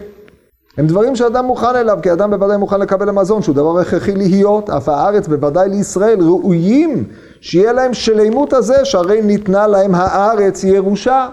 הם 0.77 0.87
דברים 0.87 1.15
שאדם 1.15 1.45
מוכן 1.45 1.75
אליו, 1.75 1.99
כי 2.01 2.11
אדם 2.13 2.31
בוודאי 2.31 2.57
מוכן 2.57 2.79
לקבל 2.79 3.09
המזון, 3.09 3.41
שהוא 3.41 3.55
דבר 3.55 3.79
הכרחי 3.79 4.15
להיות, 4.15 4.69
אף 4.69 4.89
הארץ 4.89 5.27
בוודאי 5.27 5.69
לישראל, 5.69 6.19
ראויים 6.21 7.03
שיהיה 7.41 7.73
להם 7.73 7.93
שלימות 7.93 8.53
הזה, 8.53 8.85
שהרי 8.85 9.21
ניתנה 9.21 9.67
להם 9.67 9.95
הארץ 9.95 10.63
ירושה. 10.63 11.27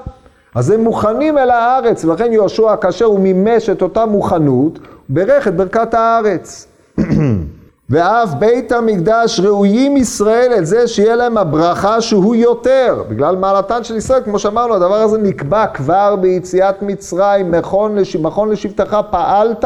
אז 0.54 0.70
הם 0.70 0.80
מוכנים 0.80 1.38
אל 1.38 1.50
הארץ, 1.50 2.04
ולכן 2.04 2.32
יהושע, 2.32 2.76
כאשר 2.76 3.04
הוא 3.04 3.20
מימש 3.20 3.70
את 3.70 3.82
אותה 3.82 4.06
מוכנות, 4.06 4.78
ברך 5.08 5.48
את 5.48 5.56
ברכת 5.56 5.94
הארץ. 5.94 6.66
ואף 7.90 8.34
בית 8.38 8.72
המקדש 8.72 9.40
ראויים 9.40 9.96
ישראל 9.96 10.52
אל 10.52 10.64
זה 10.64 10.88
שיהיה 10.88 11.16
להם 11.16 11.38
הברכה 11.38 12.00
שהוא 12.00 12.34
יותר. 12.34 13.02
בגלל 13.08 13.36
מעלתן 13.36 13.84
של 13.84 13.96
ישראל, 13.96 14.22
כמו 14.24 14.38
שאמרנו, 14.38 14.74
הדבר 14.74 14.94
הזה 14.94 15.18
נקבע 15.18 15.66
כבר 15.66 16.16
ביציאת 16.16 16.82
מצרים, 16.82 17.50
מכון, 17.50 17.96
לש... 17.96 18.16
מכון 18.16 18.50
לשבטך 18.50 18.96
פעלת, 19.10 19.64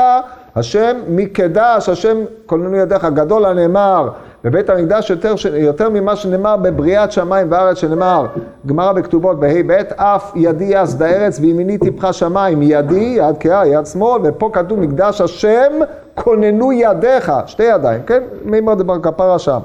השם 0.57 0.97
מקדש, 1.09 1.89
השם 1.89 2.17
כוננו 2.47 2.77
ידיך, 2.77 3.05
גדול 3.05 3.45
הנאמר. 3.45 4.09
בבית 4.47 4.71
המקדש 4.71 5.11
יותר, 5.11 5.35
יותר 5.55 5.91
ממה 5.91 6.17
שנאמר 6.17 6.57
בבריאת 6.57 7.13
שמיים 7.13 7.47
וארץ, 7.51 7.79
שנאמר, 7.79 8.27
גמרא 8.67 8.93
בכתובות 8.93 9.41
בה' 9.41 9.63
ב', 9.67 9.71
אף 9.97 10.33
ידי 10.37 10.65
יסד 10.69 11.03
הארץ 11.03 11.39
וימיני 11.41 11.79
טיפחה 11.79 12.13
שמיים, 12.13 12.63
ידי, 12.63 13.15
יד 13.19 13.37
קאה, 13.39 13.67
יד 13.67 13.87
שמאל, 13.87 14.23
ופה 14.25 14.51
כתוב 14.53 14.81
מקדש 14.81 15.21
השם, 15.21 15.73
כוננו 16.15 16.73
ידיך, 16.73 17.33
שתי 17.47 17.63
ידיים, 17.63 18.03
כן? 18.07 18.23
מימר 18.45 18.75
דבר 18.75 18.99
כפרה 19.03 19.39
שם. 19.39 19.59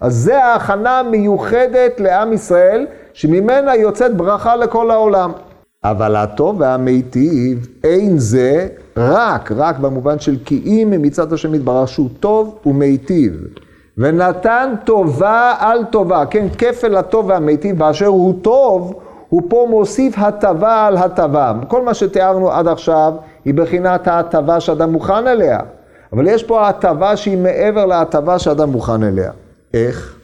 אז 0.00 0.14
זה 0.14 0.44
ההכנה 0.44 0.98
המיוחדת 0.98 2.00
לעם 2.00 2.32
ישראל, 2.32 2.86
שממנה 3.12 3.76
יוצאת 3.76 4.16
ברכה 4.16 4.56
לכל 4.56 4.90
העולם. 4.90 5.32
אבל 5.84 6.16
הטוב 6.16 6.60
והמיטיב 6.60 7.68
אין 7.84 8.18
זה 8.18 8.66
רק, 8.96 9.52
רק 9.56 9.78
במובן 9.78 10.18
של 10.18 10.36
כי 10.44 10.62
אם 10.66 10.92
מצד 11.02 11.32
השם 11.32 11.54
יתברך 11.54 11.88
שהוא 11.88 12.08
טוב 12.20 12.58
ומיטיב. 12.66 13.32
ונתן 13.98 14.74
טובה 14.84 15.54
על 15.58 15.84
טובה, 15.90 16.26
כן, 16.26 16.46
כפל 16.58 16.96
הטוב 16.96 17.26
והמיטיב, 17.28 17.78
באשר 17.78 18.06
הוא 18.06 18.34
טוב, 18.42 18.94
הוא 19.28 19.42
פה 19.48 19.66
מוסיף 19.70 20.18
הטבה 20.18 20.86
על 20.86 20.96
הטבה. 20.96 21.52
כל 21.68 21.82
מה 21.82 21.94
שתיארנו 21.94 22.52
עד 22.52 22.68
עכשיו 22.68 23.12
היא 23.44 23.54
בחינת 23.54 24.08
ההטבה 24.08 24.60
שאדם 24.60 24.92
מוכן 24.92 25.26
אליה. 25.26 25.58
אבל 26.12 26.26
יש 26.28 26.42
פה 26.44 26.68
הטבה 26.68 27.16
שהיא 27.16 27.38
מעבר 27.38 27.86
להטבה 27.86 28.38
שאדם 28.38 28.70
מוכן 28.70 29.02
אליה. 29.02 29.30
איך? 29.74 30.16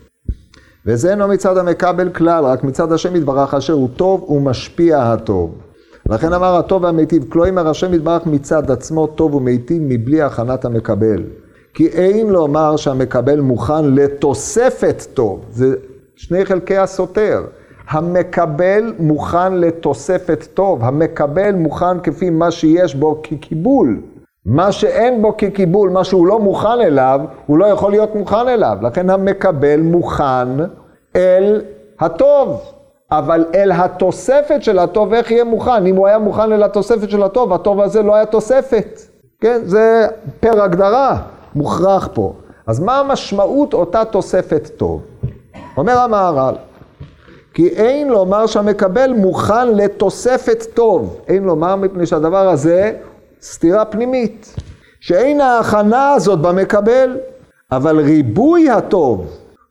וזה 0.86 1.10
אינו 1.10 1.28
מצד 1.28 1.58
המקבל 1.58 2.08
כלל, 2.08 2.44
רק 2.44 2.64
מצד 2.64 2.92
השם 2.92 3.16
יתברך 3.16 3.54
אשר 3.54 3.72
הוא 3.72 3.88
טוב 3.96 4.30
ומשפיע 4.30 5.12
הטוב. 5.12 5.54
לכן 6.08 6.32
אמר 6.32 6.56
הטוב 6.56 6.84
והמיטיב, 6.84 7.24
כלומר 7.28 7.68
השם 7.68 7.94
יתברך 7.94 8.26
מצד 8.26 8.70
עצמו 8.70 9.06
טוב 9.06 9.34
ומיטיב 9.34 9.82
מבלי 9.86 10.22
הכנת 10.22 10.64
המקבל. 10.64 11.22
כי 11.74 11.86
אין 11.86 12.28
לומר 12.28 12.76
שהמקבל 12.76 13.40
מוכן 13.40 13.84
לתוספת 13.84 15.02
טוב, 15.14 15.44
זה 15.50 15.74
שני 16.16 16.44
חלקי 16.44 16.76
הסותר. 16.76 17.44
המקבל 17.88 18.94
מוכן 18.98 19.54
לתוספת 19.54 20.46
טוב, 20.54 20.84
המקבל 20.84 21.54
מוכן 21.54 22.00
כפי 22.00 22.30
מה 22.30 22.50
שיש 22.50 22.94
בו 22.94 23.20
כקיבול. 23.22 24.00
מה 24.46 24.72
שאין 24.72 25.22
בו 25.22 25.36
כקיבול, 25.38 25.90
מה 25.90 26.04
שהוא 26.04 26.26
לא 26.26 26.38
מוכן 26.38 26.80
אליו, 26.80 27.20
הוא 27.46 27.58
לא 27.58 27.66
יכול 27.66 27.90
להיות 27.90 28.14
מוכן 28.14 28.48
אליו. 28.48 28.76
לכן 28.82 29.10
המקבל 29.10 29.80
מוכן 29.80 30.48
אל 31.16 31.62
הטוב, 32.00 32.60
אבל 33.10 33.44
אל 33.54 33.72
התוספת 33.72 34.62
של 34.62 34.78
הטוב, 34.78 35.12
איך 35.12 35.30
יהיה 35.30 35.44
מוכן? 35.44 35.86
אם 35.86 35.96
הוא 35.96 36.06
היה 36.06 36.18
מוכן 36.18 36.52
אל 36.52 36.62
התוספת 36.62 37.10
של 37.10 37.22
הטוב, 37.22 37.52
הטוב 37.52 37.80
הזה 37.80 38.02
לא 38.02 38.14
היה 38.14 38.26
תוספת. 38.26 39.00
כן, 39.40 39.60
זה 39.64 40.06
פר 40.40 40.62
הגדרה. 40.62 41.33
מוכרח 41.54 42.08
פה. 42.14 42.32
אז 42.66 42.80
מה 42.80 42.98
המשמעות 42.98 43.74
אותה 43.74 44.04
תוספת 44.04 44.70
טוב? 44.76 45.02
אומר 45.76 45.98
המהר"ל, 45.98 46.54
כי 47.54 47.68
אין 47.68 48.08
לומר 48.08 48.46
שהמקבל 48.46 49.12
מוכן 49.12 49.68
לתוספת 49.68 50.66
טוב. 50.74 51.16
אין 51.28 51.44
לומר 51.44 51.76
מפני 51.76 52.06
שהדבר 52.06 52.48
הזה 52.48 52.92
סתירה 53.42 53.84
פנימית. 53.84 54.54
שאין 55.00 55.40
ההכנה 55.40 56.12
הזאת 56.12 56.40
במקבל, 56.40 57.16
אבל 57.72 58.00
ריבוי 58.00 58.70
הטוב 58.70 59.26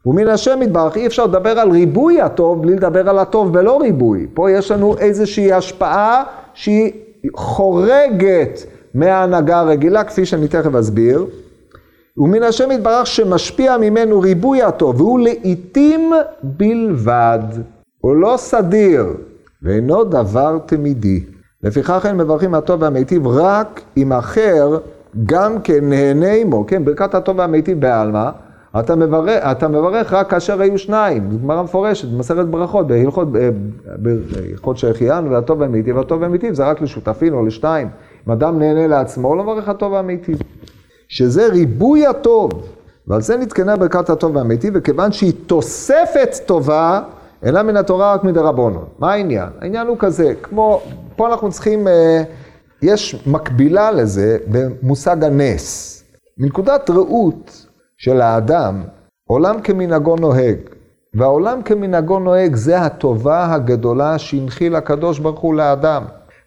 ומן 0.05 0.27
השם 0.27 0.61
יתברך, 0.61 0.97
אי 0.97 1.07
אפשר 1.07 1.25
לדבר 1.25 1.59
על 1.59 1.71
ריבוי 1.71 2.21
הטוב 2.21 2.61
בלי 2.61 2.75
לדבר 2.75 3.09
על 3.09 3.19
הטוב 3.19 3.49
ולא 3.53 3.77
ריבוי. 3.81 4.27
פה 4.33 4.51
יש 4.51 4.71
לנו 4.71 4.97
איזושהי 4.97 5.53
השפעה 5.53 6.23
שהיא 6.53 6.91
חורגת 7.35 8.63
מההנהגה 8.93 9.59
הרגילה, 9.59 10.03
כפי 10.03 10.25
שאני 10.25 10.47
תכף 10.47 10.75
אסביר. 10.75 11.25
ומן 12.17 12.43
השם 12.43 12.71
יתברך 12.71 13.07
שמשפיע 13.07 13.77
ממנו 13.77 14.19
ריבוי 14.19 14.61
הטוב, 14.61 15.01
והוא 15.01 15.19
לעיתים 15.19 16.11
בלבד. 16.43 17.39
הוא 17.99 18.15
לא 18.15 18.33
סדיר, 18.37 19.05
ואינו 19.61 20.03
דבר 20.03 20.57
תמידי. 20.65 21.23
לפיכך 21.63 22.05
אין 22.05 22.17
מברכים 22.17 22.53
הטוב 22.53 22.81
והמיטיב 22.81 23.27
רק 23.27 23.81
אם 23.97 24.13
אחר 24.13 24.77
גם 25.25 25.61
כן 25.61 25.89
נהנה 25.89 26.31
עמו, 26.31 26.65
כן, 26.67 26.85
ברכת 26.85 27.15
הטוב 27.15 27.39
והמיטיב 27.39 27.79
בעלמא, 27.81 28.29
אתה 28.79 28.95
מברך, 28.95 29.43
אתה 29.43 29.67
מברך 29.67 30.13
רק 30.13 30.29
כאשר 30.29 30.61
היו 30.61 30.77
שניים, 30.77 31.31
זו 31.31 31.39
גמרא 31.39 31.63
מפורשת, 31.63 32.07
במסכת 32.07 32.45
ברכות, 32.45 32.87
בהלכות, 32.87 33.27
בהלכות 33.97 34.77
שהחיינו 34.77 35.31
והטוב 35.31 35.61
והמיטיב, 35.61 35.97
והטוב 35.97 36.21
והמיטיב 36.21 36.53
זה 36.53 36.65
רק 36.65 36.81
לשותפים 36.81 37.33
או 37.33 37.45
לשתיים. 37.45 37.87
אם 38.27 38.31
אדם 38.31 38.59
נהנה 38.59 38.87
לעצמו, 38.87 39.27
הוא 39.27 39.37
לא 39.37 39.43
מברך 39.43 39.69
הטוב 39.69 39.91
והמיטיב. 39.93 40.37
שזה 41.07 41.47
ריבוי 41.47 42.07
הטוב, 42.07 42.51
ועל 43.07 43.21
זה 43.21 43.37
נתקנה 43.37 43.75
ברכת 43.75 44.09
הטוב 44.09 44.35
והמיטיב, 44.35 44.73
וכיוון 44.75 45.11
שהיא 45.11 45.33
תוספת 45.47 46.35
טובה, 46.45 47.01
אינה 47.43 47.63
מן 47.63 47.77
התורה 47.77 48.13
רק 48.13 48.23
מדרבנו. 48.23 48.81
מה 48.99 49.11
העניין? 49.13 49.49
העניין 49.61 49.87
הוא 49.87 49.97
כזה, 49.99 50.33
כמו, 50.41 50.81
פה 51.15 51.27
אנחנו 51.27 51.51
צריכים, 51.51 51.87
אה, 51.87 52.23
יש 52.81 53.27
מקבילה 53.27 53.91
לזה 53.91 54.37
במושג 54.47 55.23
הנס. 55.23 55.89
מנקודת 56.37 56.89
ראות 56.89 57.67
של 57.97 58.21
האדם, 58.21 58.83
עולם 59.27 59.61
כמנהגו 59.61 60.15
נוהג. 60.15 60.57
והעולם 61.13 61.61
כמנהגו 61.61 62.19
נוהג 62.19 62.55
זה 62.55 62.79
הטובה 62.81 63.53
הגדולה 63.53 64.17
שהנחיל 64.17 64.75
הקדוש 64.75 65.19
ברוך 65.19 65.39
הוא 65.39 65.55
לאדם. 65.55 66.03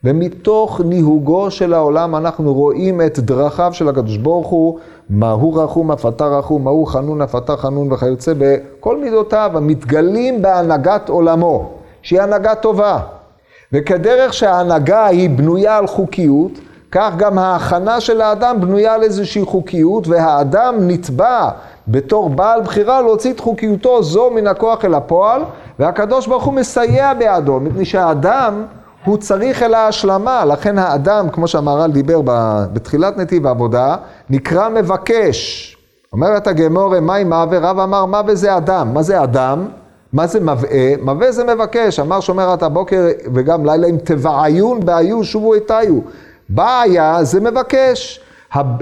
ומתוך 0.07 0.81
ניהוגו 0.85 1.51
של 1.51 1.75
העולם 1.75 2.16
אנחנו 2.16 2.55
רואים 2.55 3.01
את 3.01 3.19
דרכיו 3.19 3.71
של 3.73 3.88
הקדוש 3.88 4.16
ברוך 4.16 4.49
הוא, 4.49 4.79
מהו 5.11 5.55
רחום 5.55 5.92
אף 5.92 6.07
אתה 6.07 6.27
רחום, 6.27 6.64
מהו 6.64 6.87
חנון 6.87 7.23
אף 7.23 7.37
אתה 7.37 7.57
חנון 7.57 7.92
וכיוצא 7.92 8.33
בכל 8.38 8.99
מידותיו 8.99 9.51
המתגלים 9.55 10.42
בהנהגת 10.42 11.09
עולמו, 11.09 11.71
שהיא 12.03 12.21
הנהגה 12.21 12.55
טובה. 12.55 12.99
וכדרך 13.73 14.35
שההנהגה 14.35 15.07
היא 15.07 15.31
בנויה 15.31 15.77
על 15.77 15.87
חוקיות, 15.87 16.53
כך 16.90 17.12
גם 17.16 17.38
ההכנה 17.38 18.01
של 18.01 18.21
האדם 18.21 18.61
בנויה 18.61 18.95
על 18.95 19.03
איזושהי 19.03 19.45
חוקיות, 19.45 20.09
והאדם 20.09 20.75
נתבע 20.79 21.49
בתור 21.88 22.31
בעל 22.31 22.61
בחירה 22.61 23.03
להוציא 23.03 23.33
את 23.33 23.40
חוקיותו 23.40 24.03
זו 24.03 24.31
מן 24.31 24.47
הכוח 24.47 24.85
אל 24.85 24.95
הפועל, 24.95 25.42
והקדוש 25.79 26.27
ברוך 26.27 26.45
הוא 26.45 26.55
מסייע 26.55 27.14
בידו, 27.14 27.61
מפני 27.61 27.85
שהאדם 27.85 28.64
הוא 29.07 29.16
צריך 29.16 29.62
אל 29.62 29.75
ההשלמה, 29.75 30.45
לכן 30.45 30.79
האדם, 30.79 31.29
כמו 31.33 31.49
שהמהר"ל 31.49 31.90
דיבר 31.90 32.21
בתחילת 32.73 33.16
נתיב 33.16 33.47
העבודה, 33.47 33.97
נקרא 34.31 34.69
מבקש. 34.69 35.73
אומרת 36.12 36.47
הגמורה, 36.47 37.01
מה 37.01 37.14
עם 37.14 37.29
מהווה? 37.29 37.59
רב 37.59 37.79
אמר, 37.79 38.07
מה 38.07 38.23
וזה 38.27 38.57
אדם? 38.57 38.95
מה 38.95 39.03
זה 39.03 39.23
אדם? 39.23 39.66
מה 40.12 40.27
זה 40.27 40.40
מבעה? 40.40 40.97
מבעה 41.03 41.33
זה 41.33 41.45
מבקש, 41.45 42.01
אמר 42.01 42.21
שומרת 42.21 42.62
הבוקר 42.62 43.07
וגם 43.35 43.66
לילה 43.66 43.87
אם 43.87 43.97
תבעיון 44.05 44.81
בעיו 44.81 45.25
שובו 45.25 45.55
איתיו. 45.55 45.99
בעיה 46.49 47.25
זה 47.25 47.40
מבקש. 47.40 48.21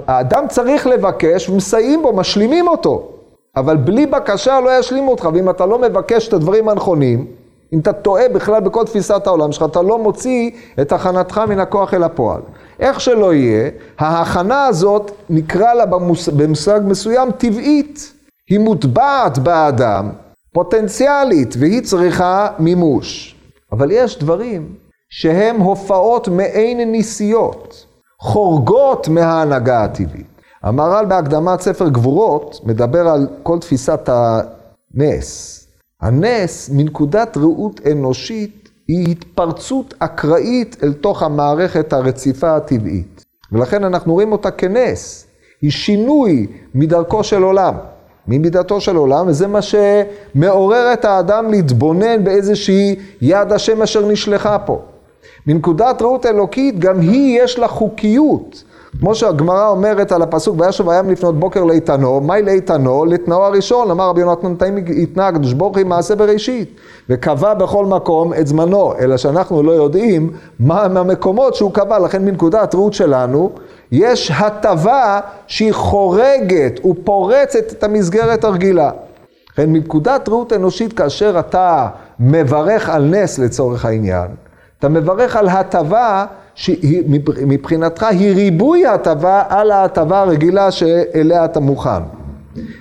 האדם 0.07 0.45
צריך 0.49 0.87
לבקש 0.87 1.49
ומסייעים 1.49 2.03
בו, 2.03 2.13
משלימים 2.13 2.69
אותו. 2.69 3.09
אבל 3.57 3.77
בלי 3.77 4.07
בקשה 4.07 4.61
לא 4.61 4.79
ישלימו 4.79 5.11
אותך, 5.11 5.29
ואם 5.35 5.51
אתה 5.51 5.67
לא 5.67 5.79
מבקש 5.79 6.29
את 6.29 6.33
הדברים 6.33 6.69
הנכונים, 6.69 7.27
אם 7.75 7.79
אתה 7.79 7.93
טועה 7.93 8.29
בכלל 8.29 8.61
בכל 8.61 8.85
תפיסת 8.85 9.27
העולם 9.27 9.53
שלך, 9.53 9.65
אתה 9.71 9.83
לא 9.83 9.99
מוציא 9.99 10.51
את 10.81 10.93
הכנתך 10.93 11.39
מן 11.49 11.61
הכוח 11.61 11.95
אל 11.95 12.03
הפועל. 12.03 12.41
איך 12.81 13.01
שלא 13.01 13.35
יהיה, 13.35 13.71
ההכנה 13.99 14.67
הזאת 14.67 15.11
נקרא 15.31 15.75
לה 15.75 15.87
במוס... 15.87 16.29
במושג 16.29 16.81
מסוים 16.85 17.31
טבעית. 17.31 18.13
היא 18.51 18.59
מוטבעת 18.59 19.39
באדם, 19.39 20.11
פוטנציאלית, 20.55 21.55
והיא 21.59 21.83
צריכה 21.83 22.49
מימוש. 22.59 23.37
אבל 23.73 23.91
יש 23.91 24.19
דברים 24.19 24.75
שהם 25.11 25.61
הופעות 25.61 26.29
מעין 26.29 26.93
ניסיות, 26.93 27.87
חורגות 28.21 29.09
מההנהגה 29.09 29.85
הטבעית. 29.85 30.27
המהר"ל 30.63 31.05
בהקדמת 31.05 31.61
ספר 31.61 31.89
גבורות 31.89 32.61
מדבר 32.65 33.09
על 33.09 33.27
כל 33.43 33.59
תפיסת 33.59 34.09
הנס. 34.09 35.64
הנס, 36.05 36.71
מנקודת 36.73 37.37
ראות 37.37 37.81
אנושית, 37.93 38.69
היא 38.89 39.11
התפרצות 39.11 39.95
אקראית 39.99 40.77
אל 40.83 40.93
תוך 40.93 41.23
המערכת 41.23 41.93
הרציפה 41.93 42.57
הטבעית. 42.57 43.25
ולכן 43.53 43.85
אנחנו 43.85 44.13
רואים 44.13 44.33
אותה 44.33 44.51
כנס. 44.51 45.27
היא 45.63 45.71
שינוי 45.71 46.47
מדרכו 46.75 47.25
של 47.25 47.43
עולם, 47.43 47.75
ממידתו 48.29 48.81
של 48.81 48.97
עולם, 48.97 49.29
וזה 49.29 49.47
מה 49.47 49.61
שמעורר 49.63 50.93
את 50.93 51.05
האדם 51.05 51.51
להתבונן 51.51 52.25
באיזושהי 52.25 52.97
יד 53.21 53.53
השם 53.53 53.83
אשר 53.83 54.07
נשלחה 54.07 54.59
פה. 54.59 54.83
מנקודת 55.47 56.03
ראות 56.03 56.27
אלוקית, 56.27 56.79
גם 56.79 57.01
היא 57.01 57.41
יש 57.43 57.59
לה 57.59 57.69
חוקיות. 57.69 58.65
כמו 59.01 59.15
שהגמרא 59.15 59.69
אומרת 59.69 60.13
על 60.13 60.23
הפסוק, 60.23 60.61
וישב 60.61 60.89
הים 60.89 61.11
לפנות 61.11 61.41
בוקר 61.41 61.65
לאיתנו, 61.65 62.21
מהי 62.21 62.43
לאיתנו? 62.43 63.05
לתנאו 63.05 63.45
הראשון, 63.45 63.91
אמר 63.91 64.09
רבי 64.09 64.21
יונתן 64.21 64.55
תאים 64.55 64.79
יתנא 64.79 65.23
הקדוש 65.23 65.53
ברוך 65.53 65.79
הוא 65.79 65.87
מעשה 65.87 66.15
בראשית, 66.15 66.77
וקבע 67.11 67.55
בכל 67.55 67.87
מקום 67.87 68.35
את 68.35 68.47
זמנו, 68.47 68.93
אלא 68.99 69.17
שאנחנו 69.17 69.63
לא 69.63 69.73
יודעים 69.73 70.31
מה 70.61 70.83
המקומות 70.83 71.55
שהוא 71.55 71.73
קבע, 71.73 71.99
לכן 71.99 72.25
מנקודת 72.25 72.75
ראות 72.75 72.95
שלנו, 72.95 73.51
יש 73.93 74.31
הטבה 74.31 75.21
שהיא 75.47 75.73
חורגת 75.73 76.85
ופורצת 76.87 77.73
את 77.73 77.85
המסגרת 77.85 78.45
הרגילה. 78.45 78.91
לכן 79.53 79.73
מנקודת 79.73 80.29
ראות 80.29 80.53
אנושית, 80.53 80.93
כאשר 80.93 81.39
אתה 81.39 81.89
מברך 82.21 82.89
על 82.89 83.05
נס 83.05 83.39
לצורך 83.39 83.85
העניין, 83.85 84.27
אתה 84.79 84.89
מברך 84.89 85.37
על 85.37 85.49
הטבה 85.49 86.25
שמבחינתך 86.55 88.03
היא 88.03 88.35
ריבוי 88.35 88.87
ההטבה 88.87 89.43
על 89.49 89.71
ההטבה 89.71 90.21
הרגילה 90.21 90.71
שאליה 90.71 91.45
אתה 91.45 91.61
מוכן. 91.61 92.03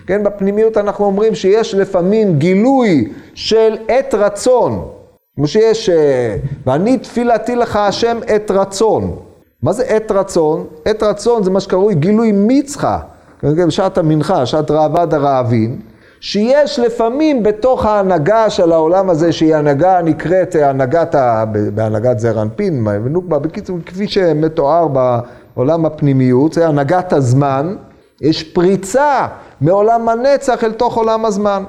כן, 0.08 0.24
בפנימיות 0.24 0.78
אנחנו 0.78 1.06
אומרים 1.06 1.36
שיש 1.36 1.76
לפעמים 1.76 2.40
גילוי 2.40 3.14
של 3.34 3.78
עת 3.88 4.14
רצון, 4.14 4.88
כמו 5.36 5.48
שיש, 5.48 5.90
אה, 5.90 6.36
ואני 6.66 6.98
תפילתי 6.98 7.56
לך 7.56 7.76
השם 7.76 8.20
עת 8.28 8.52
רצון. 8.52 9.16
מה 9.64 9.74
זה 9.74 9.84
עת 9.84 10.12
רצון? 10.12 10.66
עת 10.86 11.04
רצון 11.04 11.44
זה 11.44 11.52
מה 11.52 11.60
שקרוי 11.60 11.96
גילוי 11.96 12.32
מצחה, 12.36 13.00
בשעת 13.44 13.98
המנחה, 13.98 14.46
שעת 14.46 14.72
ראב"ד 14.72 15.14
הרעבין. 15.14 15.80
שיש 16.24 16.80
לפעמים 16.80 17.44
בתוך 17.44 17.86
ההנהגה 17.86 18.50
של 18.50 18.72
העולם 18.72 19.10
הזה, 19.10 19.32
שהיא 19.32 19.56
הנהגה 19.56 20.02
נקראת 20.02 20.56
הנהגת, 20.56 21.16
ה... 21.16 21.46
בהנהגת 21.74 22.20
זעיר 22.20 22.42
אנפין, 22.42 22.88
ונוקבה, 23.04 23.40
בקיצור, 23.40 23.78
כפי 23.86 24.08
שמתואר 24.08 24.88
בעולם 24.88 25.86
הפנימיות, 25.86 26.54
זה 26.54 26.68
הנהגת 26.68 27.14
הזמן, 27.14 27.76
יש 28.22 28.44
פריצה 28.44 29.28
מעולם 29.62 30.10
הנצח 30.10 30.64
אל 30.64 30.72
תוך 30.72 30.98
עולם 30.98 31.26
הזמן. 31.26 31.64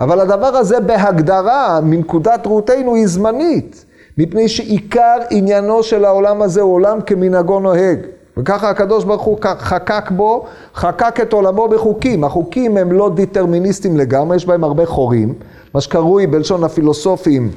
אבל 0.00 0.20
הדבר 0.20 0.56
הזה 0.56 0.80
בהגדרה, 0.80 1.80
מנקודת 1.82 2.46
ראותנו, 2.46 2.94
היא 2.94 3.06
זמנית, 3.06 3.84
מפני 4.18 4.48
שעיקר 4.48 5.16
עניינו 5.30 5.82
של 5.82 6.04
העולם 6.04 6.42
הזה 6.42 6.60
הוא 6.60 6.74
עולם 6.74 7.00
כמנהגו 7.00 7.60
נוהג. 7.60 7.98
וככה 8.36 8.70
הקדוש 8.70 9.04
ברוך 9.04 9.22
הוא 9.22 9.38
חקק 9.58 10.10
בו, 10.10 10.46
חקק 10.74 11.20
את 11.22 11.32
עולמו 11.32 11.68
בחוקים. 11.68 12.24
החוקים 12.24 12.76
הם 12.76 12.92
לא 12.92 13.10
דיטרמיניסטים 13.14 13.96
לגמרי, 13.96 14.36
יש 14.36 14.46
בהם 14.46 14.64
הרבה 14.64 14.86
חורים. 14.86 15.34
מה 15.74 15.80
שקרוי 15.80 16.26
בלשון 16.26 16.64
הפילוסופים, 16.64 17.50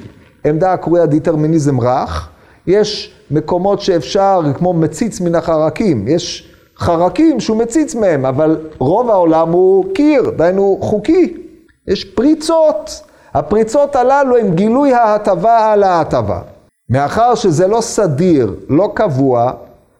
עמדה 0.44 0.72
הקרויה 0.72 1.06
דיטרמיניזם 1.06 1.80
רך. 1.80 2.28
יש 2.66 3.14
מקומות 3.30 3.80
שאפשר, 3.80 4.40
כמו 4.56 4.72
מציץ 4.72 5.20
מן 5.20 5.34
החרקים, 5.34 6.08
יש 6.08 6.54
חרקים 6.78 7.40
שהוא 7.40 7.56
מציץ 7.56 7.94
מהם, 7.94 8.26
אבל 8.26 8.60
רוב 8.78 9.10
העולם 9.10 9.52
הוא 9.52 9.84
קיר, 9.94 10.30
דהיינו 10.36 10.78
חוקי. 10.80 11.36
יש 11.88 12.04
פריצות. 12.04 13.00
הפריצות 13.34 13.96
הללו 13.96 14.36
הם 14.36 14.54
גילוי 14.54 14.92
ההטבה 14.92 15.72
על 15.72 15.82
ההטבה. 15.82 16.40
מאחר 16.90 17.34
שזה 17.34 17.66
לא 17.66 17.80
סדיר, 17.80 18.54
לא 18.68 18.90
קבוע, 18.94 19.52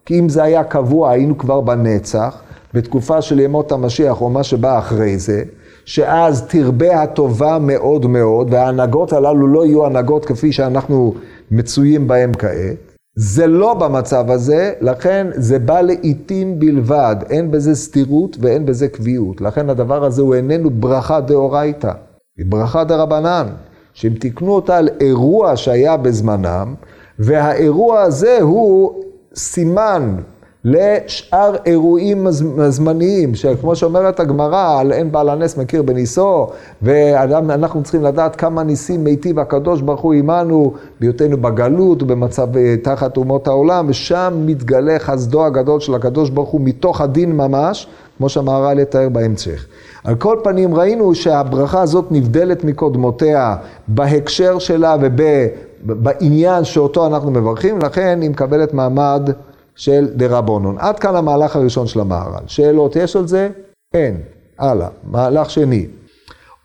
כי 0.06 0.18
אם 0.18 0.28
זה 0.28 0.42
היה 0.42 0.64
קבוע, 0.64 1.10
היינו 1.10 1.38
כבר 1.38 1.60
בנצח, 1.60 2.42
בתקופה 2.74 3.22
של 3.22 3.40
ימות 3.40 3.72
המשיח 3.72 4.20
או 4.20 4.30
מה 4.30 4.42
שבא 4.42 4.78
אחרי 4.78 5.18
זה, 5.18 5.42
שאז 5.84 6.46
תרבה 6.46 7.02
הטובה 7.02 7.58
מאוד 7.60 8.06
מאוד, 8.06 8.52
וההנהגות 8.52 9.12
הללו 9.12 9.46
לא 9.46 9.66
יהיו 9.66 9.86
הנהגות 9.86 10.24
כפי 10.24 10.52
שאנחנו 10.52 11.14
מצויים 11.50 12.08
בהן 12.08 12.32
כעת. 12.38 12.94
זה 13.16 13.46
לא 13.46 13.74
במצב 13.74 14.30
הזה, 14.30 14.72
לכן 14.80 15.26
זה 15.34 15.58
בא 15.58 15.80
לעיתים 15.80 16.58
בלבד, 16.58 17.16
אין 17.30 17.50
בזה 17.50 17.74
סתירות 17.74 18.36
ואין 18.40 18.66
בזה 18.66 18.88
קביעות. 18.88 19.40
לכן 19.40 19.70
הדבר 19.70 20.04
הזה 20.04 20.22
הוא 20.22 20.34
איננו 20.34 20.70
ברכה 20.70 21.20
דאורייתא, 21.20 21.92
היא 22.38 22.46
ברכה 22.48 22.84
דרבנן, 22.84 23.46
שהם 23.92 24.14
תיקנו 24.14 24.52
אותה 24.52 24.76
על 24.76 24.88
אירוע 25.00 25.56
שהיה 25.56 25.96
בזמנם, 25.96 26.74
והאירוע 27.18 28.00
הזה 28.00 28.38
הוא 28.40 29.04
סימן 29.36 30.16
לשאר 30.64 31.56
אירועים 31.66 32.26
זמניים, 32.68 33.34
שכמו 33.34 33.76
שאומרת 33.76 34.20
הגמרא, 34.20 34.80
על 34.80 34.92
אין 34.92 35.12
בעל 35.12 35.28
הנס 35.28 35.56
מכיר 35.56 35.82
בניסו, 35.82 36.46
ואנחנו 36.82 37.82
צריכים 37.82 38.02
לדעת 38.02 38.36
כמה 38.36 38.62
ניסים 38.62 39.04
מיטיב 39.04 39.38
הקדוש 39.38 39.80
ברוך 39.80 40.00
הוא 40.00 40.14
עמנו, 40.14 40.72
בהיותנו 41.00 41.36
בגלות 41.36 42.02
ובמצב 42.02 42.56
אה, 42.56 42.74
תחת 42.82 43.16
אומות 43.16 43.46
העולם, 43.48 43.86
ושם 43.88 44.42
מתגלה 44.46 44.98
חסדו 44.98 45.46
הגדול 45.46 45.80
של 45.80 45.94
הקדוש 45.94 46.30
ברוך 46.30 46.48
הוא 46.48 46.60
מתוך 46.64 47.00
הדין 47.00 47.36
ממש, 47.36 47.86
כמו 48.18 48.28
שהמהר"ל 48.28 48.78
יתאר 48.78 49.08
בהמשך. 49.08 49.66
על 50.04 50.14
כל 50.14 50.38
פנים 50.44 50.74
ראינו 50.74 51.14
שהברכה 51.14 51.82
הזאת 51.82 52.04
נבדלת 52.10 52.64
מקודמותיה 52.64 53.56
בהקשר 53.88 54.58
שלה 54.58 54.96
ובעניין 55.84 56.64
שאותו 56.64 57.06
אנחנו 57.06 57.30
מברכים, 57.30 57.78
לכן 57.78 58.18
היא 58.22 58.30
מקבלת 58.30 58.74
מעמד 58.74 59.30
של 59.76 60.08
דרבונון. 60.16 60.76
עד 60.78 60.98
כאן 60.98 61.16
המהלך 61.16 61.56
הראשון 61.56 61.86
של 61.86 62.00
המהר"ל. 62.00 62.42
שאלות 62.46 62.96
יש 62.96 63.16
על 63.16 63.28
זה? 63.28 63.48
אין. 63.94 64.20
הלאה. 64.58 64.88
מהלך 65.04 65.50
שני. 65.50 65.86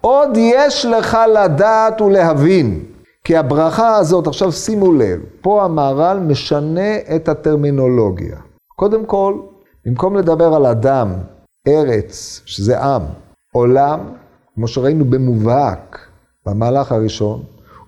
עוד 0.01 0.29
יש 0.36 0.86
לך 0.86 1.17
לדעת 1.36 2.01
ולהבין, 2.01 2.84
כי 3.23 3.38
הברכה 3.38 3.95
הזאת, 3.95 4.27
עכשיו 4.27 4.51
שימו 4.51 4.93
לב, 4.93 5.19
פה 5.41 5.63
המהר"ל 5.63 6.19
משנה 6.19 6.97
את 7.15 7.29
הטרמינולוגיה. 7.29 8.38
קודם 8.75 9.05
כל, 9.05 9.34
במקום 9.86 10.15
לדבר 10.15 10.53
על 10.53 10.65
אדם, 10.65 11.13
ארץ, 11.67 12.41
שזה 12.45 12.79
עם, 12.79 13.01
עולם, 13.53 13.99
כמו 14.55 14.67
שראינו 14.67 15.05
במובהק 15.05 15.99
במהלך 16.45 16.91
הראשון, 16.91 17.43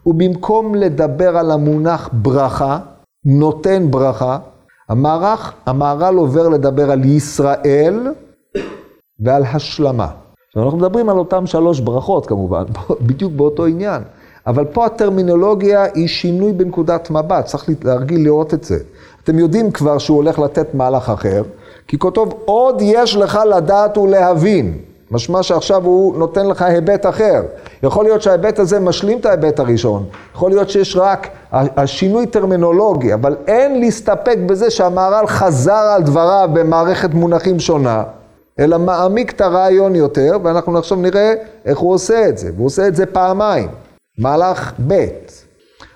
ובמקום 0.06 0.76
לדבר 0.76 1.38
על 1.38 1.52
המונח 1.52 2.10
ברכה, 2.14 2.80
נותן 3.26 3.92
ברכה, 3.92 4.38
המערך, 4.90 5.54
המהר"ל 5.66 6.16
עובר 6.16 6.50
לדבר 6.50 6.92
על 6.92 7.06
ישראל 7.06 8.08
ועל 9.20 9.44
השלמה. 9.44 10.08
עכשיו 10.48 10.64
אנחנו 10.64 10.78
מדברים 10.78 11.10
על 11.10 11.18
אותם 11.18 11.46
שלוש 11.46 11.80
ברכות 11.80 12.26
כמובן, 12.26 12.64
בדיוק 13.08 13.34
באותו 13.34 13.66
עניין. 13.66 14.04
אבל 14.48 14.66
פה 14.66 14.86
הטרמינולוגיה 14.86 15.84
היא 15.94 16.08
שינוי 16.08 16.54
בנקודת 16.54 17.10
מבט, 17.10 17.46
צריך 17.46 17.70
להרגיל 17.84 18.24
לראות 18.24 18.54
את 18.54 18.64
זה. 18.64 18.78
אתם 19.24 19.40
יודעים 19.40 19.72
כבר 19.72 19.98
שהוא 19.98 20.18
הולך 20.18 20.40
לתת 20.40 20.76
מהלך 20.76 21.10
אחר, 21.10 21.44
כי 21.88 22.00
כותב 22.00 22.26
עוד 22.46 22.78
יש 22.82 23.16
לך 23.16 23.40
לדעת 23.58 23.98
ולהבין. 23.98 24.78
משמע 25.12 25.44
שעכשיו 25.44 25.86
הוא 25.86 26.18
נותן 26.18 26.48
לך 26.48 26.62
היבט 26.62 27.06
אחר. 27.06 27.42
יכול 27.84 28.06
להיות 28.06 28.22
שההיבט 28.22 28.60
הזה 28.60 28.80
משלים 28.80 29.20
את 29.20 29.26
ההיבט 29.26 29.60
הראשון. 29.60 30.06
יכול 30.36 30.52
להיות 30.52 30.70
שיש 30.70 30.96
רק 30.96 31.28
השינוי 31.52 32.26
טרמינולוגי, 32.26 33.14
אבל 33.14 33.36
אין 33.48 33.80
להסתפק 33.80 34.38
בזה 34.46 34.70
שהמהר"ל 34.70 35.28
חזר 35.28 35.94
על 35.96 36.04
דבריו 36.04 36.50
במערכת 36.54 37.14
מונחים 37.14 37.60
שונה, 37.60 38.04
אלא 38.60 38.80
מעמיק 38.80 39.32
את 39.32 39.42
הרעיון 39.42 39.96
יותר, 39.96 40.38
ואנחנו 40.44 40.78
עכשיו 40.78 40.98
נראה 40.98 41.34
איך 41.66 41.80
הוא 41.80 41.94
עושה 41.94 42.30
את 42.30 42.38
זה. 42.38 42.52
והוא 42.56 42.66
עושה 42.66 42.88
את 42.88 42.96
זה 42.96 43.06
פעמיים. 43.06 43.68
מהלך 44.18 44.74
ב' 44.88 45.06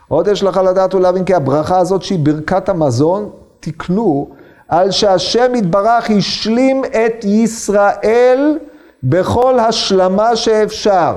עוד 0.08 0.28
יש 0.28 0.44
לך 0.44 0.58
לדעת 0.58 0.96
ולהבין 0.96 1.24
כי 1.24 1.34
הברכה 1.34 1.78
הזאת 1.78 2.02
שהיא 2.02 2.20
ברכת 2.20 2.70
המזון, 2.70 3.30
תקנו 3.60 4.28
על 4.70 4.92
שהשם 4.92 5.56
יתברך 5.56 6.10
השלים 6.10 6.86
את 6.86 7.26
ישראל 7.26 8.58
בכל 9.06 9.60
השלמה 9.60 10.36
שאפשר. 10.36 11.16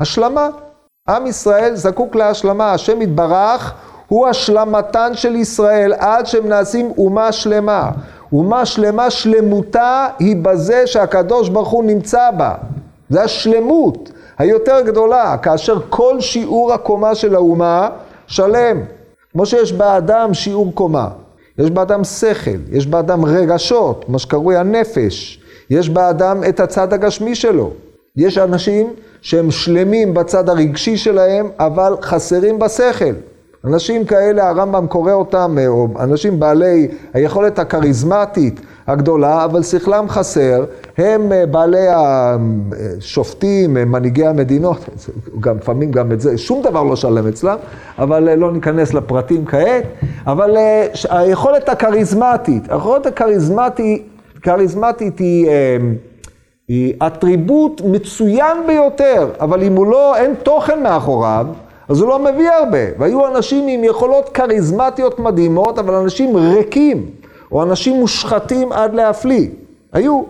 השלמה. 0.00 0.48
עם 1.08 1.26
ישראל 1.26 1.74
זקוק 1.74 2.14
להשלמה, 2.14 2.72
השם 2.72 3.02
יתברך 3.02 3.74
הוא 4.08 4.28
השלמתן 4.28 5.10
של 5.14 5.36
ישראל 5.36 5.92
עד 5.98 6.26
שהם 6.26 6.48
נעשים 6.48 6.92
אומה 6.98 7.32
שלמה. 7.32 7.90
אומה 8.32 8.66
שלמה 8.66 9.10
שלמותה 9.10 10.06
היא 10.18 10.36
בזה 10.42 10.86
שהקדוש 10.86 11.48
ברוך 11.48 11.68
הוא 11.68 11.84
נמצא 11.84 12.30
בה. 12.30 12.54
זה 13.10 13.22
השלמות 13.22 14.10
היותר 14.38 14.80
גדולה, 14.80 15.36
כאשר 15.42 15.78
כל 15.88 16.20
שיעור 16.20 16.72
הקומה 16.72 17.14
של 17.14 17.34
האומה 17.34 17.88
שלם. 18.26 18.80
כמו 19.32 19.46
שיש 19.46 19.72
באדם 19.72 20.34
שיעור 20.34 20.72
קומה. 20.74 21.08
יש 21.58 21.70
באדם 21.70 22.04
שכל, 22.04 22.50
יש 22.72 22.86
באדם 22.86 23.24
רגשות, 23.24 24.08
מה 24.08 24.18
שקרוי 24.18 24.56
הנפש. 24.56 25.41
יש 25.72 25.90
באדם 25.90 26.40
את 26.48 26.60
הצד 26.60 26.92
הגשמי 26.92 27.34
שלו. 27.34 27.70
יש 28.16 28.38
אנשים 28.38 28.90
שהם 29.22 29.50
שלמים 29.50 30.14
בצד 30.14 30.48
הרגשי 30.48 30.96
שלהם, 30.96 31.48
אבל 31.58 31.94
חסרים 32.02 32.58
בשכל. 32.58 33.14
אנשים 33.64 34.04
כאלה, 34.04 34.48
הרמב"ם 34.48 34.86
קורא 34.86 35.12
אותם, 35.12 35.56
או 35.66 35.88
אנשים 36.00 36.40
בעלי 36.40 36.88
היכולת 37.14 37.58
הכריזמטית 37.58 38.60
הגדולה, 38.86 39.44
אבל 39.44 39.62
שכלם 39.62 40.08
חסר, 40.08 40.64
הם 40.98 41.32
אה, 41.32 41.46
בעלי 41.46 41.86
השופטים, 41.88 43.74
מנהיגי 43.74 44.26
המדינות, 44.26 44.78
גם 45.44 45.56
לפעמים 45.56 45.90
גם 45.90 46.12
את 46.12 46.20
זה, 46.20 46.38
שום 46.38 46.62
דבר 46.62 46.82
לא 46.82 46.96
שלם 46.96 47.28
אצלם, 47.28 47.56
אבל 47.98 48.28
אה, 48.28 48.36
לא 48.36 48.52
ניכנס 48.52 48.94
לפרטים 48.94 49.46
כעת, 49.46 49.84
אבל 50.26 50.56
אה, 50.56 50.86
היכולת 51.10 51.68
הכריזמטית, 51.68 52.62
היכולת 52.72 53.06
הכריזמטית 53.06 54.11
כריזמטית 54.42 55.18
היא, 55.18 55.48
אמ, 55.48 55.94
היא 56.68 56.94
אטריבוט 57.06 57.80
מצוין 57.84 58.56
ביותר, 58.66 59.28
אבל 59.40 59.62
אם 59.62 59.76
הוא 59.76 59.86
לא, 59.86 60.16
אין 60.16 60.34
תוכן 60.34 60.82
מאחוריו, 60.82 61.46
אז 61.88 62.00
הוא 62.00 62.08
לא 62.08 62.18
מביא 62.18 62.50
הרבה. 62.50 62.98
והיו 62.98 63.26
אנשים 63.26 63.68
עם 63.68 63.84
יכולות 63.84 64.28
כריזמטיות 64.28 65.18
מדהימות, 65.18 65.78
אבל 65.78 65.94
אנשים 65.94 66.36
ריקים, 66.36 67.06
או 67.52 67.62
אנשים 67.62 67.96
מושחתים 67.96 68.72
עד 68.72 68.94
להפליא. 68.94 69.48
היו. 69.92 70.22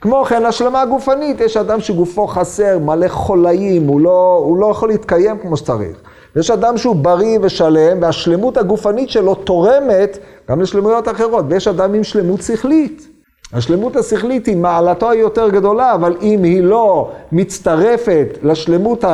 כמו 0.00 0.24
כן, 0.24 0.44
השלמה 0.44 0.84
גופנית, 0.86 1.40
יש 1.40 1.56
אדם 1.56 1.80
שגופו 1.80 2.26
חסר, 2.26 2.78
מלא 2.78 3.08
חולאים, 3.08 3.86
הוא 3.86 4.00
לא, 4.00 4.42
הוא 4.44 4.58
לא 4.58 4.66
יכול 4.66 4.88
להתקיים 4.88 5.38
כמו 5.38 5.56
שצריך. 5.56 6.00
יש 6.36 6.50
אדם 6.50 6.78
שהוא 6.78 6.96
בריא 6.96 7.38
ושלם, 7.42 8.02
והשלמות 8.02 8.56
הגופנית 8.56 9.10
שלו 9.10 9.34
תורמת 9.34 10.18
גם 10.50 10.60
לשלמויות 10.60 11.08
אחרות, 11.08 11.44
ויש 11.48 11.68
אדם 11.68 11.94
עם 11.94 12.04
שלמות 12.04 12.42
שכלית. 12.42 13.13
השלמות 13.54 13.96
השכלית 13.96 14.46
היא 14.46 14.56
מעלתו 14.56 15.10
היותר 15.10 15.48
גדולה, 15.48 15.94
אבל 15.94 16.16
אם 16.22 16.42
היא 16.42 16.62
לא 16.62 17.10
מצטרפת 17.32 18.38
לשלמות 18.42 19.04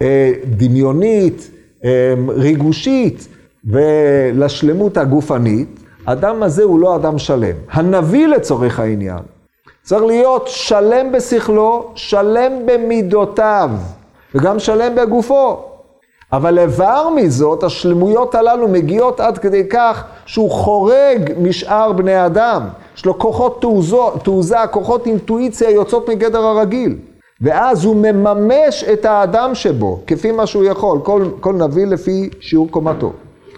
הדמיונית, 0.00 1.50
אה, 1.84 2.14
ריגושית 2.28 3.28
ולשלמות 3.64 4.96
הגופנית, 4.96 5.80
האדם 6.06 6.42
הזה 6.42 6.62
הוא 6.62 6.80
לא 6.80 6.96
אדם 6.96 7.18
שלם. 7.18 7.56
הנביא 7.70 8.26
לצורך 8.26 8.80
העניין 8.80 9.18
צריך 9.82 10.02
להיות 10.02 10.48
שלם 10.48 11.12
בשכלו, 11.12 11.90
שלם 11.94 12.52
במידותיו 12.66 13.70
וגם 14.34 14.58
שלם 14.58 14.94
בגופו. 14.94 15.64
אבל 16.32 16.58
איבר 16.58 17.08
מזאת, 17.16 17.62
השלמויות 17.62 18.34
הללו 18.34 18.68
מגיעות 18.68 19.20
עד 19.20 19.38
כדי 19.38 19.68
כך 19.70 20.04
שהוא 20.26 20.50
חורג 20.50 21.32
משאר 21.38 21.92
בני 21.92 22.26
אדם. 22.26 22.62
יש 22.96 23.06
לו 23.06 23.18
כוחות 23.18 23.60
תעוזה, 23.60 23.96
תעוזה, 24.22 24.56
כוחות 24.70 25.06
אינטואיציה 25.06 25.70
יוצאות 25.70 26.08
מגדר 26.08 26.44
הרגיל. 26.46 26.96
ואז 27.40 27.84
הוא 27.84 27.96
מממש 27.96 28.84
את 28.92 29.04
האדם 29.04 29.54
שבו, 29.54 30.00
כפי 30.06 30.30
מה 30.30 30.46
שהוא 30.46 30.64
יכול, 30.64 30.98
כל, 31.02 31.24
כל 31.40 31.52
נביא 31.52 31.86
לפי 31.86 32.30
שיעור 32.40 32.70
קומתו. 32.70 33.12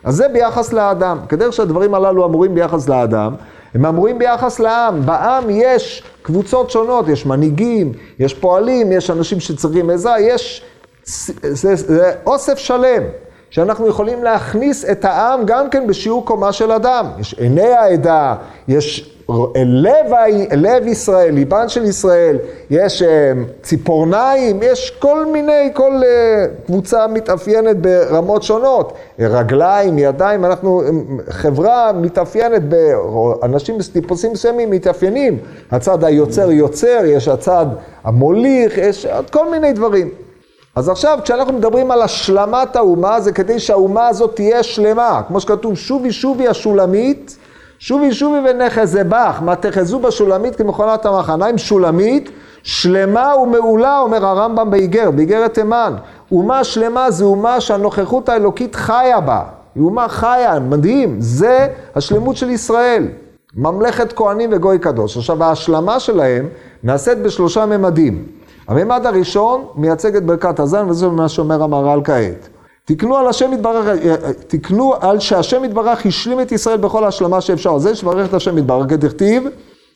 אז 0.05 0.17
זה 0.17 0.29
ביחס 0.29 0.73
לאדם. 0.73 1.19
כדרך 1.29 1.53
שהדברים 1.53 1.95
הללו 1.95 2.25
אמורים 2.25 2.55
ביחס 2.55 2.89
לאדם, 2.89 3.35
הם 3.75 3.87
אמורים 3.87 4.19
ביחס 4.19 4.61
לעם. 4.61 5.07
בעם 5.07 5.45
יש 5.51 6.03
קבוצות 6.23 6.71
שונות, 6.71 7.09
יש 7.09 7.27
מנהיגים, 7.27 7.93
יש 8.19 8.35
פועלים, 8.35 8.93
יש 8.93 9.11
אנשים 9.11 9.41
שצריכים 9.41 9.91
עזרה, 9.91 10.21
יש... 10.21 10.63
זה, 11.05 11.75
זה 11.75 12.13
אוסף 12.27 12.59
שלם. 12.59 13.03
שאנחנו 13.51 13.87
יכולים 13.87 14.25
להכניס 14.25 14.85
את 14.85 15.05
העם 15.05 15.41
גם 15.47 15.71
כן 15.71 15.87
בשיעור 15.87 16.27
קומה 16.27 16.53
של 16.53 16.73
אדם. 16.73 17.07
יש 17.19 17.35
עיני 17.35 17.73
העדה, 17.73 18.35
יש 18.69 19.16
לב, 19.65 20.13
לב 20.57 20.87
ישראל, 20.87 21.35
ליבן 21.35 21.69
של 21.69 21.85
ישראל, 21.85 22.39
יש 22.71 23.03
אה, 23.03 23.33
ציפורניים, 23.63 24.61
יש 24.63 24.91
כל 24.99 25.27
מיני, 25.27 25.71
כל 25.75 25.93
אה, 26.05 26.47
קבוצה 26.67 27.07
מתאפיינת 27.07 27.77
ברמות 27.77 28.43
שונות. 28.43 28.93
רגליים, 29.19 29.99
ידיים, 29.99 30.45
אנחנו 30.45 30.83
חברה 31.29 31.93
מתאפיינת, 31.93 32.63
אנשים 33.43 33.79
טיפוסים 33.93 34.33
מסוימים 34.33 34.71
מתאפיינים. 34.71 35.39
הצד 35.71 36.05
היוצר 36.05 36.51
יוצר, 36.51 37.01
יש 37.05 37.29
הצד 37.29 37.67
המוליך, 38.05 38.79
יש 38.79 39.07
עוד 39.07 39.31
כל 39.31 39.51
מיני 39.51 39.73
דברים. 39.73 40.11
אז 40.75 40.89
עכשיו, 40.89 41.19
כשאנחנו 41.25 41.53
מדברים 41.53 41.91
על 41.91 42.03
השלמת 42.03 42.77
האומה, 42.77 43.21
זה 43.21 43.33
כדי 43.33 43.59
שהאומה 43.59 44.09
הזאת 44.09 44.37
תהיה 44.37 44.63
שלמה. 44.63 45.23
כמו 45.29 45.41
שכתוב, 45.41 45.75
שובי 45.75 46.13
שובי 46.13 46.49
השולמית, 46.49 47.37
שובי 47.79 48.13
שובי 48.13 48.39
ונחזה 48.51 49.05
בך, 49.05 49.39
מה 49.43 49.57
תחזו 49.57 49.99
בשולמית 49.99 50.57
כמכונת 50.57 51.07
המחניים, 51.07 51.59
שולמית, 51.59 52.31
שלמה 52.63 53.37
ומעולה, 53.43 54.01
אומר 54.01 54.27
הרמב"ם 54.27 54.71
באיגרת, 54.71 55.15
באיגרת 55.15 55.55
תימן. 55.55 55.95
אומה 56.33 56.65
שלמה 56.65 57.11
זה 57.11 57.25
אומה 57.25 57.61
שהנוכחות 57.61 58.29
האלוקית 58.29 58.75
חיה 58.75 59.21
בה. 59.21 59.43
היא 59.75 59.83
אומה 59.83 60.09
חיה, 60.09 60.59
מדהים, 60.59 61.17
זה 61.19 61.69
השלמות 61.95 62.37
של 62.37 62.51
ישראל. 62.51 63.09
ממלכת 63.55 64.13
כהנים 64.13 64.51
וגוי 64.53 64.79
קדוש. 64.79 65.17
עכשיו, 65.17 65.45
ההשלמה 65.45 66.01
שלהם 66.01 66.49
נעשית 66.83 67.19
בשלושה 67.19 67.67
ממדים. 67.67 68.27
הממד 68.69 69.07
הראשון 69.07 69.65
מייצג 69.77 70.17
את 70.17 70.25
ברכת 70.25 70.61
הזן, 70.61 70.89
וזה 70.89 71.09
מה 71.09 71.29
שאומר 71.29 71.63
המהר"ל 71.63 72.01
כעת. 72.05 72.49
תקנו 72.87 73.17
על 73.17 73.29
השם 73.29 73.53
יתברך, 73.53 73.87
תקנו 74.47 74.95
על 75.01 75.21
שהשם 75.21 75.65
יתברך 75.65 76.07
השלים 76.07 76.41
את 76.41 76.53
ישראל 76.53 76.77
בכל 76.77 77.05
השלמה 77.05 77.41
שאפשר. 77.41 77.79
זה 77.79 77.95
שברך 77.95 78.29
את 78.29 78.35
השם 78.35 78.59
יתברך, 78.59 78.91
כתכתיב, 78.91 79.49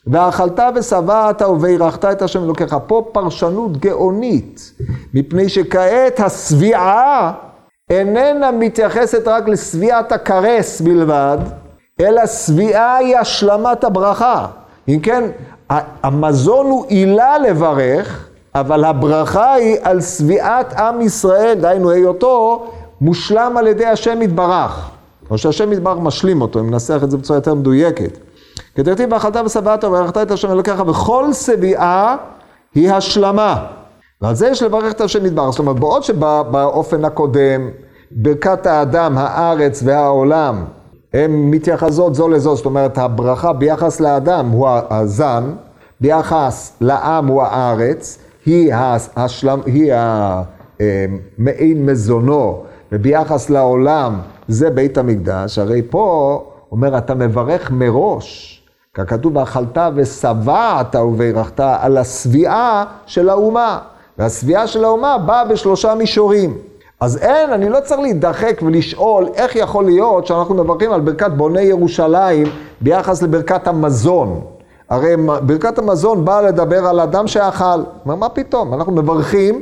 ואכלת 0.07 0.61
ושבעת 0.74 1.42
וברכת 1.42 2.05
את 2.05 2.22
השם 2.22 2.44
אלוקיך. 2.44 2.76
פה 2.87 3.09
פרשנות 3.12 3.76
גאונית, 3.76 4.72
מפני 5.14 5.48
שכעת 5.48 6.20
השביעה 6.20 7.33
איננה 7.90 8.50
מתייחסת 8.50 9.29
רק 9.29 9.48
לשביעת 9.48 10.12
הכרס 10.12 10.81
בלבד, 10.81 11.38
אלא 12.00 12.26
שביעה 12.26 12.96
היא 12.96 13.16
השלמת 13.16 13.85
הברכה. 13.85 14.46
אם 14.88 14.98
כן, 15.03 15.24
המזון 16.03 16.66
הוא 16.66 16.87
עילה 16.87 17.38
לברך, 17.38 18.29
אבל 18.55 18.85
הברכה 18.85 19.53
היא 19.53 19.76
על 19.83 20.00
שביעת 20.00 20.72
עם 20.72 21.00
ישראל, 21.00 21.55
דהיינו 21.55 21.90
היותו 21.90 22.66
מושלם 23.01 23.57
על 23.57 23.67
ידי 23.67 23.87
השם 23.87 24.23
יתברך. 24.23 24.91
או 25.31 25.39
שהשם 25.39 25.73
יתברך 25.73 25.99
משלים 25.99 26.43
אותו, 26.43 26.61
אם 26.61 26.71
ננסח 26.71 27.01
את 27.05 27.11
זה 27.11 27.17
בצורה 27.17 27.37
יותר 27.37 27.55
מדויקת. 27.55 28.19
כתבתי 28.75 29.07
באכלת 29.07 29.37
ושבעת 29.47 29.85
וברכת 29.85 30.17
את 30.17 30.31
השם 30.31 30.51
אלוקיך, 30.51 30.83
וכל 30.87 31.33
שביעה 31.33 32.17
היא 32.75 32.93
השלמה. 32.93 33.67
ועל 34.21 34.35
זה 34.35 34.49
יש 34.49 34.63
לברך 34.63 34.93
את 34.93 35.01
השם 35.01 35.27
יתברך. 35.27 35.51
זאת 35.51 35.59
אומרת, 35.59 35.79
בעוד 35.79 36.03
שבאופן 36.03 37.05
הקודם, 37.05 37.69
ברכת 38.11 38.67
האדם, 38.67 39.19
הארץ 39.19 39.83
והעולם, 39.85 40.65
הן 41.15 41.31
מתייחסות 41.31 42.15
זו 42.15 42.29
לזו, 42.29 42.57
זאת 42.57 42.67
אומרת, 42.67 42.99
הברכה 42.99 43.53
ביחס 43.53 44.01
לאדם 44.01 44.49
הוא 44.49 44.69
הזן, 44.91 45.53
ביחס 46.01 46.77
לעם 46.81 47.27
הוא 47.27 47.43
הארץ, 47.43 48.19
היא, 48.47 48.73
השלם, 49.17 49.61
היא 49.67 49.93
המעין 51.39 51.87
מזונו, 51.87 52.63
וביחס 52.92 53.50
לעולם 53.50 54.20
זה 54.48 54.70
בית 54.70 54.98
המקדש, 54.98 55.59
הרי 55.59 55.83
פה 55.90 56.44
אומר, 56.72 56.98
אתה 56.98 57.14
מברך 57.14 57.70
מראש, 57.70 58.57
ככתוב, 58.94 59.37
ואכלת 59.37 59.79
ושבעת 59.94 60.96
וברכת 60.96 61.61
על 61.61 61.96
השביעה 61.96 62.85
של 63.07 63.29
האומה. 63.29 63.79
והשביעה 64.18 64.66
של 64.66 64.85
האומה 64.85 65.18
באה 65.18 65.44
בשלושה 65.44 65.94
מישורים. 65.94 66.59
אז 67.00 67.16
אין, 67.16 67.50
אני 67.50 67.68
לא 67.68 67.81
צריך 67.81 68.00
להידחק 68.00 68.61
ולשאול 68.62 69.29
איך 69.35 69.57
יכול 69.57 69.85
להיות 69.85 70.26
שאנחנו 70.26 70.55
מברכים 70.55 70.92
על 70.92 71.00
ברכת 71.00 71.31
בוני 71.31 71.62
ירושלים 71.62 72.46
ביחס 72.81 73.22
לברכת 73.22 73.66
המזון. 73.66 74.40
הרי 74.90 75.16
ברכת 75.42 75.79
המזון 75.79 76.24
באה 76.24 76.42
לדבר 76.42 76.87
על 76.87 77.00
אדם 77.00 77.26
שאכל. 77.26 77.83
מה, 78.05 78.16
מה 78.16 78.29
פתאום? 78.29 78.74
אנחנו 78.74 78.92
מברכים 78.92 79.61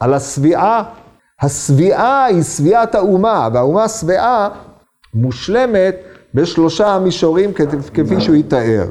על 0.00 0.14
השביעה. 0.14 0.82
השביעה 1.42 2.24
היא 2.24 2.42
שביעת 2.42 2.94
האומה, 2.94 3.48
והאומה 3.52 3.88
שבעה 3.88 4.48
מושלמת 5.14 5.96
בשלושה 6.34 6.98
מישורים 6.98 7.50
כפי 7.94 8.20
שהוא 8.20 8.36
יתאר. 8.36 8.84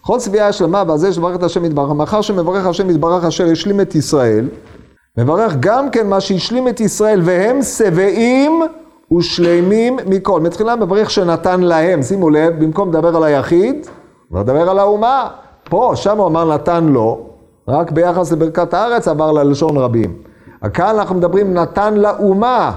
כל 0.00 0.20
שביעה 0.20 0.52
שלמה 0.52 0.82
ועל 0.86 0.98
זה 0.98 1.12
שברך 1.12 1.36
את 1.36 1.42
השם 1.42 1.64
יתברך, 1.64 1.90
מאחר 1.90 2.20
שמברך 2.20 2.66
השם 2.66 2.90
יתברך 2.90 3.24
אשר 3.24 3.46
השלים 3.52 3.80
את 3.80 3.94
ישראל, 3.94 4.48
מברך 5.18 5.56
גם 5.60 5.90
כן 5.90 6.06
מה 6.06 6.20
שהשלים 6.20 6.68
את 6.68 6.80
ישראל 6.80 7.20
והם 7.24 7.62
שבעים 7.62 8.62
ושלמים 9.18 9.96
מכל. 10.06 10.40
מתחילה 10.40 10.76
מברך 10.76 11.10
שנתן 11.10 11.60
להם, 11.60 12.02
שימו 12.02 12.30
לב, 12.30 12.64
במקום 12.64 12.88
לדבר 12.88 13.16
על 13.16 13.24
היחיד, 13.24 13.86
מדבר 14.30 14.70
על 14.70 14.78
האומה. 14.78 15.28
פה, 15.70 15.92
שם 15.94 16.18
הוא 16.18 16.26
אמר 16.26 16.54
נתן 16.54 16.84
לו, 16.84 17.26
רק 17.68 17.90
ביחס 17.90 18.32
לברכת 18.32 18.74
הארץ 18.74 19.08
עבר 19.08 19.32
ללשון 19.32 19.76
רבים. 19.76 20.33
כאן 20.72 20.98
אנחנו 20.98 21.14
מדברים 21.14 21.54
נתן 21.54 21.94
לאומה, 21.94 22.72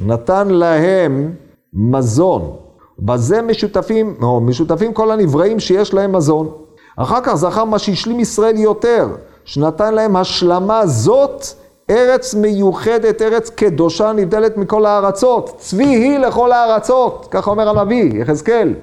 נתן 0.00 0.48
להם 0.48 1.32
מזון. 1.74 2.56
בזה 2.98 3.42
משותפים, 3.42 4.14
או 4.22 4.40
משותפים 4.40 4.92
כל 4.92 5.10
הנבראים 5.10 5.60
שיש 5.60 5.94
להם 5.94 6.12
מזון. 6.12 6.50
אחר 6.96 7.20
כך 7.22 7.34
זכר 7.34 7.64
מה 7.64 7.78
שהשלים 7.78 8.20
ישראל 8.20 8.56
יותר, 8.56 9.08
שנתן 9.44 9.94
להם 9.94 10.16
השלמה 10.16 10.86
זאת, 10.86 11.46
ארץ 11.90 12.34
מיוחדת, 12.34 13.22
ארץ 13.22 13.50
קדושה 13.50 14.12
נבדלת 14.12 14.56
מכל 14.56 14.86
הארצות. 14.86 15.54
צבי 15.58 15.84
היא 15.84 16.18
לכל 16.18 16.52
הארצות, 16.52 17.28
ככה 17.30 17.50
אומר 17.50 17.68
הנביא, 17.68 18.20
יחזקאל. 18.20 18.74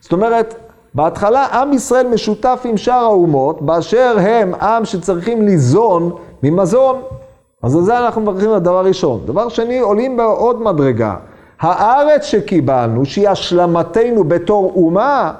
זאת 0.00 0.12
אומרת, 0.12 0.54
בהתחלה 0.94 1.46
עם 1.46 1.72
ישראל 1.72 2.06
משותף 2.08 2.60
עם 2.64 2.76
שאר 2.76 2.94
האומות, 2.94 3.62
באשר 3.62 4.16
הם 4.20 4.54
עם 4.54 4.84
שצריכים 4.84 5.42
ליזון 5.42 6.12
ממזון. 6.42 7.02
אז 7.64 7.76
על 7.76 7.82
זה 7.82 7.98
אנחנו 7.98 8.20
מברכים 8.20 8.50
על 8.50 8.58
דבר 8.58 8.86
ראשון. 8.86 9.20
דבר 9.26 9.48
שני, 9.48 9.78
עולים 9.78 10.16
בעוד 10.16 10.62
מדרגה. 10.62 11.14
הארץ 11.60 12.24
שקיבלנו, 12.24 13.04
שהיא 13.04 13.28
השלמתנו 13.28 14.24
בתור 14.24 14.72
אומה, 14.76 15.32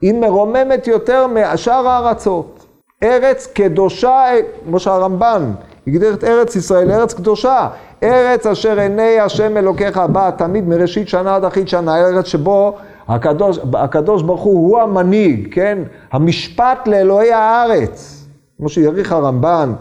היא 0.00 0.14
מרוממת 0.14 0.86
יותר 0.86 1.26
משאר 1.26 1.88
הארצות. 1.88 2.66
ארץ 3.02 3.46
קדושה, 3.54 4.22
כמו 4.64 4.78
שהרמב"ן 4.80 5.52
הגדיר 5.86 6.14
את 6.14 6.24
ארץ 6.24 6.56
ישראל, 6.56 6.90
ארץ 6.90 7.14
קדושה. 7.14 7.68
ארץ 8.02 8.46
אשר 8.46 8.80
עיני 8.80 9.20
השם 9.20 9.56
אלוקיך 9.56 9.98
בא 10.12 10.30
תמיד 10.30 10.68
מראשית 10.68 11.08
שנה 11.08 11.34
עד 11.34 11.44
אחית 11.44 11.68
שנה, 11.68 11.96
ארץ 11.96 12.26
שבו 12.26 12.76
הקדוש, 13.08 13.58
הקדוש 13.74 14.22
ברוך 14.22 14.42
הוא 14.42 14.54
הוא 14.54 14.80
המנהיג, 14.80 15.54
כן? 15.54 15.78
המשפט 16.12 16.88
לאלוהי 16.88 17.32
הארץ. 17.32 18.26
כמו 18.58 18.68
שיריך 18.68 19.12
הרמב"ן, 19.12 19.72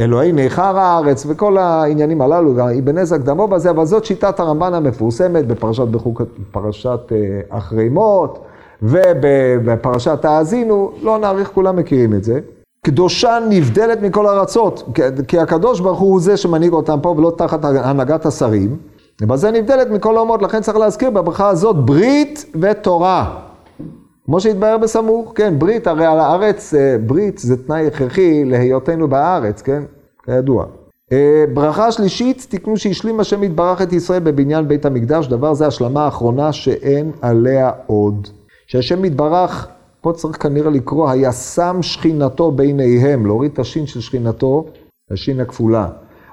אלוהי 0.00 0.32
נכר 0.32 0.78
הארץ 0.78 1.26
וכל 1.28 1.58
העניינים 1.58 2.20
הללו, 2.20 2.52
אבן 2.78 2.98
עזרא 2.98 3.18
קדמו 3.18 3.48
בזה, 3.48 3.70
אבל 3.70 3.84
זאת 3.84 4.04
שיטת 4.04 4.40
הרמב"ן 4.40 4.74
המפורסמת 4.74 5.46
בפרשת, 5.46 5.88
בחוק, 5.88 6.22
פרשת 6.50 7.00
אה, 7.12 7.40
אחרי 7.58 7.88
מות 7.88 8.38
ובפרשת 8.82 10.24
האזינו, 10.24 10.92
לא 11.02 11.18
נאריך, 11.18 11.50
כולם 11.54 11.76
מכירים 11.76 12.14
את 12.14 12.24
זה. 12.24 12.40
קדושה 12.86 13.38
נבדלת 13.48 14.02
מכל 14.02 14.26
ארצות, 14.26 14.98
כי 15.28 15.38
הקדוש 15.38 15.80
ברוך 15.80 15.98
הוא 15.98 16.20
זה 16.20 16.36
שמנהיג 16.36 16.72
אותם 16.72 16.98
פה 17.02 17.08
ולא 17.08 17.32
תחת 17.36 17.64
הנהגת 17.64 18.26
השרים. 18.26 18.76
ובזה 19.22 19.50
נבדלת 19.50 19.90
מכל 19.90 20.16
האומות, 20.16 20.42
לכן 20.42 20.60
צריך 20.60 20.78
להזכיר 20.78 21.10
בברכה 21.10 21.48
הזאת 21.48 21.76
ברית 21.76 22.44
ותורה. 22.60 23.47
כמו 24.28 24.40
שהתבהר 24.40 24.78
בסמוך, 24.78 25.32
כן, 25.34 25.58
ברית, 25.58 25.86
הרי 25.86 26.06
על 26.06 26.18
הארץ, 26.18 26.74
אה, 26.74 26.96
ברית 27.06 27.38
זה 27.38 27.66
תנאי 27.66 27.86
הכרחי 27.86 28.44
להיותנו 28.44 29.08
בארץ, 29.08 29.62
כן, 29.62 29.82
כידוע. 30.24 30.64
אה, 31.12 31.44
ברכה 31.54 31.92
שלישית, 31.92 32.46
תקנו 32.50 32.76
שהשלים 32.76 33.20
השם 33.20 33.42
יתברך 33.42 33.82
את 33.82 33.92
ישראל 33.92 34.20
בבניין 34.20 34.68
בית 34.68 34.86
המקדש, 34.86 35.26
דבר 35.26 35.54
זה 35.54 35.66
השלמה 35.66 36.04
האחרונה 36.04 36.52
שאין 36.52 37.12
עליה 37.22 37.70
עוד. 37.86 38.28
שהשם 38.66 39.04
יתברך, 39.04 39.68
פה 40.00 40.12
צריך 40.12 40.42
כנראה 40.42 40.70
לקרוא, 40.70 41.10
היה 41.10 41.32
שם 41.32 41.78
שכינתו 41.82 42.50
ביניהם, 42.50 43.26
להוריד 43.26 43.52
את 43.52 43.58
השין 43.58 43.86
של 43.86 44.00
שכינתו, 44.00 44.64
השין 45.10 45.40
הכפולה. 45.40 45.88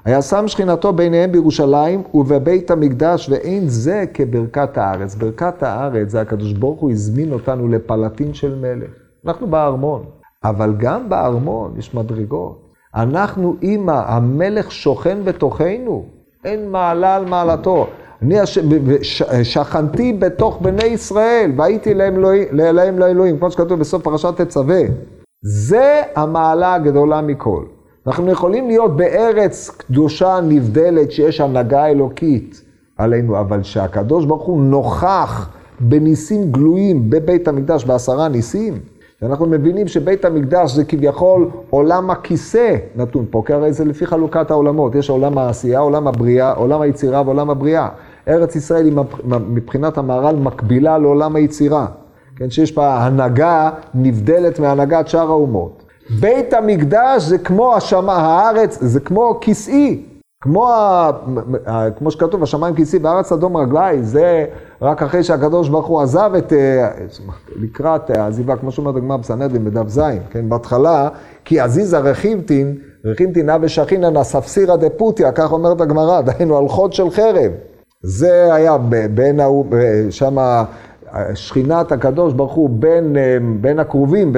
היה 0.06 0.22
שם 0.22 0.48
שכינתו 0.48 0.94
ביניהם 0.94 1.32
בירושלים 1.32 2.04
ובבית 2.14 2.72
המקדש, 2.72 3.30
ואין 3.30 3.68
זה 3.68 4.06
כברכת 4.14 4.78
הארץ. 4.78 5.16
ברכת 5.16 5.64
הארץ 5.64 6.10
זה 6.10 6.22
הקדוש 6.22 6.54
ברוך 6.54 6.80
הוא 6.80 6.92
הזמין 6.92 7.34
אותנו 7.34 7.68
לפלטין 7.68 8.34
של 8.34 8.56
מלך. 8.56 8.90
אנחנו 9.26 9.48
בארמון, 9.48 10.04
אבל 10.44 10.74
גם 10.78 11.10
בארמון 11.10 11.74
יש 11.78 11.94
מדרגות. 11.94 12.62
אנחנו 12.96 13.56
אימא, 13.62 14.02
המלך 14.06 14.72
שוכן 14.72 15.18
בתוכנו, 15.24 16.06
אין 16.46 16.70
מעלה 16.70 17.16
על 17.16 17.26
מעלתו. 17.26 17.88
אני 18.22 18.36
שכנתי 19.44 20.14
בתוך 20.14 20.62
בני 20.62 20.84
ישראל, 20.84 21.52
והייתי 21.58 21.94
להם, 21.94 22.16
להם 22.52 23.00
לאלוהים, 23.00 23.38
כמו 23.38 23.52
שכתוב 23.52 23.80
בסוף 23.80 24.04
פרשת 24.04 24.42
תצווה. 24.42 24.82
זה 25.42 26.02
המעלה 26.16 26.74
הגדולה 26.74 27.22
מכל. 27.22 27.64
אנחנו 28.08 28.32
יכולים 28.32 28.68
להיות 28.68 28.96
בארץ 28.96 29.70
קדושה 29.78 30.40
נבדלת 30.44 31.12
שיש 31.12 31.42
הנהגה 31.42 31.86
אלוקית 31.86 32.62
עלינו, 32.98 33.40
אבל 33.40 33.64
שהקדוש 33.64 34.26
ברוך 34.26 34.44
הוא 34.44 34.62
נוכח 34.62 35.50
בניסים 35.80 36.52
גלויים 36.52 37.10
בבית 37.10 37.48
המקדש, 37.48 37.86
בעשרה 37.86 38.28
ניסים, 38.28 38.74
ואנחנו 39.22 39.46
מבינים 39.46 39.88
שבית 39.88 40.26
המקדש 40.26 40.72
זה 40.72 40.86
כביכול 40.86 41.50
עולם 41.70 42.10
הכיסא 42.10 42.76
נתון 42.96 43.26
פה, 43.30 43.44
כי 43.46 43.54
הרי 43.54 43.74
זה 43.74 43.86
לפי 43.86 44.06
חלוקת 44.06 44.52
העולמות, 44.52 44.96
יש 44.96 45.10
עולם 45.10 45.38
העשייה, 45.38 45.80
עולם 45.80 46.08
הבריאה, 46.08 46.52
עולם 46.52 46.82
היצירה 46.82 47.22
ועולם 47.26 47.50
הבריאה. 47.50 47.90
ארץ 48.28 48.56
ישראל 48.56 48.86
היא 48.86 48.94
מבחינת 49.50 49.98
המהר"ל 49.98 50.36
מקבילה 50.36 50.98
לעולם 50.98 51.36
היצירה, 51.36 51.86
כן, 52.36 52.50
שיש 52.50 52.76
בה 52.76 53.06
הנהגה 53.06 53.70
נבדלת 53.94 54.60
מהנהגת 54.60 55.08
שאר 55.08 55.28
האומות. 55.28 55.85
בית 56.10 56.54
המקדש 56.54 57.24
זה 57.24 57.38
כמו 57.38 57.76
השמה, 57.76 58.14
הארץ, 58.14 58.78
זה 58.82 59.00
כמו 59.00 59.38
כיסאי, 59.42 60.04
כמו, 60.42 60.70
ה, 60.70 61.12
כמו 61.98 62.12
שכתוב, 62.12 62.44
השמיים 62.44 62.76
כיסאי 62.76 63.00
והארץ 63.00 63.32
אדום 63.32 63.58
רגליי, 63.58 64.04
זה 64.04 64.46
רק 64.82 65.04
אחרי 65.04 65.24
שהקדוש 65.24 65.70
ברוך 65.70 65.86
הוא 65.86 66.02
עזב 66.02 66.32
את, 66.38 66.54
אה, 66.54 66.90
לקראת 67.56 68.10
העזיבה, 68.10 68.56
כמו 68.56 68.72
שאומרת 68.72 68.96
הגמרא 68.96 69.18
בסנהדרין 69.18 69.66
בדף 69.66 69.88
ז', 69.88 70.02
כן, 70.30 70.50
בהתחלה, 70.50 71.10
כי 71.46 71.60
עזיזה 71.60 72.00
רכיבתין, 72.00 72.76
רכיבתין 73.06 73.46
נא 73.46 73.58
ושכינן 73.62 74.18
אספסירא 74.18 74.76
דפוטיה, 74.76 75.32
כך 75.32 75.52
אומרת 75.52 75.82
הגמרא, 75.82 76.22
דהיינו 76.22 76.58
על 76.58 76.68
חוד 76.68 76.94
של 76.94 77.10
חרב. 77.10 77.52
זה 78.04 78.54
היה 78.54 78.78
בין 79.14 79.40
ההוא, 79.40 79.66
שם 80.10 80.64
שכינת 81.34 81.92
הקדוש 81.92 82.34
ברוך 82.34 82.54
הוא 82.54 82.70
בין, 82.70 83.18
אה, 83.18 83.38
בין 83.62 83.80
הכרובים, 83.80 84.34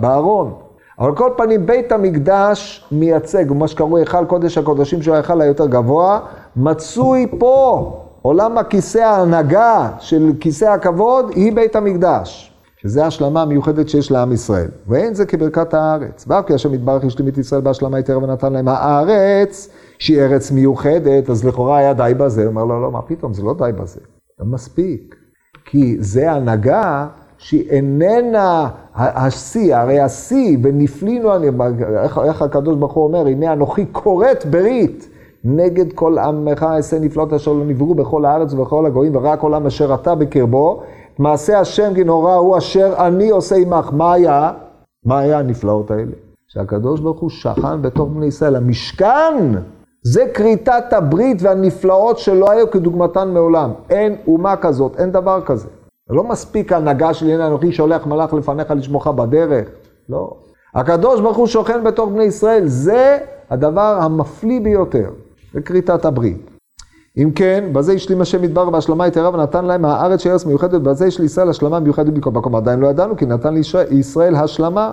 בארון. 0.00 0.63
אבל 0.98 1.14
כל 1.14 1.30
פנים, 1.36 1.66
בית 1.66 1.92
המקדש 1.92 2.84
מייצג, 2.92 3.52
מה 3.52 3.68
שקרוי 3.68 4.00
היכל 4.00 4.24
קודש 4.24 4.58
הקודשים 4.58 5.02
שהוא 5.02 5.14
ההיכל 5.14 5.40
היותר 5.40 5.66
גבוה, 5.66 6.20
מצוי 6.56 7.26
פה. 7.38 8.00
עולם 8.22 8.58
הכיסא 8.58 8.98
ההנהגה 8.98 9.90
של 9.98 10.32
כיסא 10.40 10.64
הכבוד 10.64 11.30
היא 11.34 11.52
בית 11.52 11.76
המקדש. 11.76 12.54
שזה 12.76 13.04
ההשלמה 13.04 13.42
המיוחדת 13.42 13.88
שיש 13.88 14.10
לעם 14.10 14.32
ישראל. 14.32 14.68
ואין 14.88 15.14
זה 15.14 15.26
כברכת 15.26 15.74
הארץ. 15.74 16.24
ואף 16.28 16.46
כי 16.46 16.54
השם 16.54 16.74
יתברך 16.74 17.04
השלים 17.04 17.28
את 17.28 17.38
ישראל 17.38 17.60
בהשלמה 17.60 17.98
יתר 17.98 18.18
ונתן 18.22 18.52
להם 18.52 18.68
הארץ, 18.68 19.68
שהיא 19.98 20.20
ארץ 20.20 20.50
מיוחדת, 20.50 21.30
אז 21.30 21.44
לכאורה 21.44 21.78
היה 21.78 21.94
די 21.94 22.12
בזה. 22.16 22.42
הוא 22.42 22.48
אומר 22.48 22.64
לא, 22.64 22.82
לא, 22.82 22.90
מה 22.90 23.02
פתאום, 23.02 23.34
זה 23.34 23.42
לא 23.42 23.54
די 23.58 23.70
בזה. 23.80 24.00
לא 24.40 24.46
מספיק. 24.46 25.14
כי 25.64 25.96
זה 26.00 26.32
הנהגה 26.32 27.06
שהיא 27.44 27.70
איננה 27.70 28.68
השיא, 28.94 29.76
הרי 29.76 30.00
השיא, 30.00 30.56
ונפלינו, 30.62 31.30
איך, 32.02 32.18
איך 32.24 32.42
הקדוש 32.42 32.76
ברוך 32.76 32.92
הוא 32.92 33.04
אומר, 33.04 33.26
הנה 33.26 33.52
אנוכי 33.52 33.86
כורת 33.92 34.46
ברית 34.50 35.08
נגד 35.44 35.92
כל 35.92 36.18
עמך 36.18 36.62
אעשה 36.62 36.98
נפלאות 36.98 37.32
אשר 37.32 37.52
לא 37.52 37.64
נבראו 37.64 37.94
בכל 37.94 38.24
הארץ 38.24 38.52
ובכל 38.52 38.86
הגויים, 38.86 39.16
ורק 39.16 39.40
עולם 39.40 39.66
אשר 39.66 39.94
אתה 39.94 40.14
בקרבו, 40.14 40.82
מעשה 41.18 41.60
השם 41.60 41.92
גנהורה 41.94 42.34
הוא 42.34 42.58
אשר 42.58 42.94
אני 42.98 43.30
עושה 43.30 43.56
עמך. 43.56 43.90
מה 43.92 44.12
היה? 44.12 44.52
מה 45.04 45.18
היה 45.18 45.38
הנפלאות 45.38 45.90
האלה? 45.90 46.12
שהקדוש 46.48 47.00
ברוך 47.00 47.20
הוא 47.20 47.30
שכן 47.30 47.82
בתוך 47.82 48.08
בני 48.08 48.26
ישראל. 48.26 48.56
המשכן 48.56 49.52
זה 50.02 50.24
כריתת 50.34 50.92
הברית 50.92 51.42
והנפלאות 51.42 52.18
שלא 52.18 52.50
היו 52.50 52.70
כדוגמתן 52.70 53.28
מעולם. 53.28 53.70
אין 53.90 54.16
אומה 54.26 54.56
כזאת, 54.56 55.00
אין 55.00 55.12
דבר 55.12 55.40
כזה. 55.40 55.68
לא 56.10 56.24
מספיק 56.24 56.72
הנהגה 56.72 57.14
של 57.14 57.30
הנה 57.30 57.46
אנוכי 57.46 57.72
שולח 57.72 58.06
מלאך 58.06 58.34
לפניך 58.34 58.70
לשמוך 58.70 59.06
בדרך. 59.06 59.68
לא. 60.08 60.36
הקדוש 60.74 61.20
ברוך 61.20 61.36
הוא 61.36 61.46
שוכן 61.46 61.84
בתוך 61.84 62.10
בני 62.10 62.24
ישראל, 62.24 62.66
זה 62.66 63.18
הדבר 63.50 63.98
המפליא 64.00 64.60
ביותר, 64.60 65.10
זה 65.54 65.60
כריתת 65.60 66.04
הברית. 66.04 66.50
אם 67.16 67.30
כן, 67.34 67.64
בזה 67.72 67.92
השלים 67.92 68.20
השם 68.20 68.42
מדבר 68.42 68.70
בהשלמה 68.70 69.06
יתרה 69.06 69.34
ונתן 69.34 69.64
להם 69.64 69.84
הארץ 69.84 70.20
של 70.20 70.30
ארץ 70.30 70.46
מיוחדת, 70.46 70.80
בזה 70.80 71.06
יש 71.06 71.20
לישראל 71.20 71.48
השלמה 71.48 71.80
מיוחדת 71.80 72.12
מכל 72.12 72.30
מקום. 72.30 72.56
עדיין 72.56 72.80
לא 72.80 72.88
ידענו, 72.88 73.16
כי 73.16 73.26
נתן 73.26 73.54
לישראל 73.54 74.34
השלמה 74.34 74.90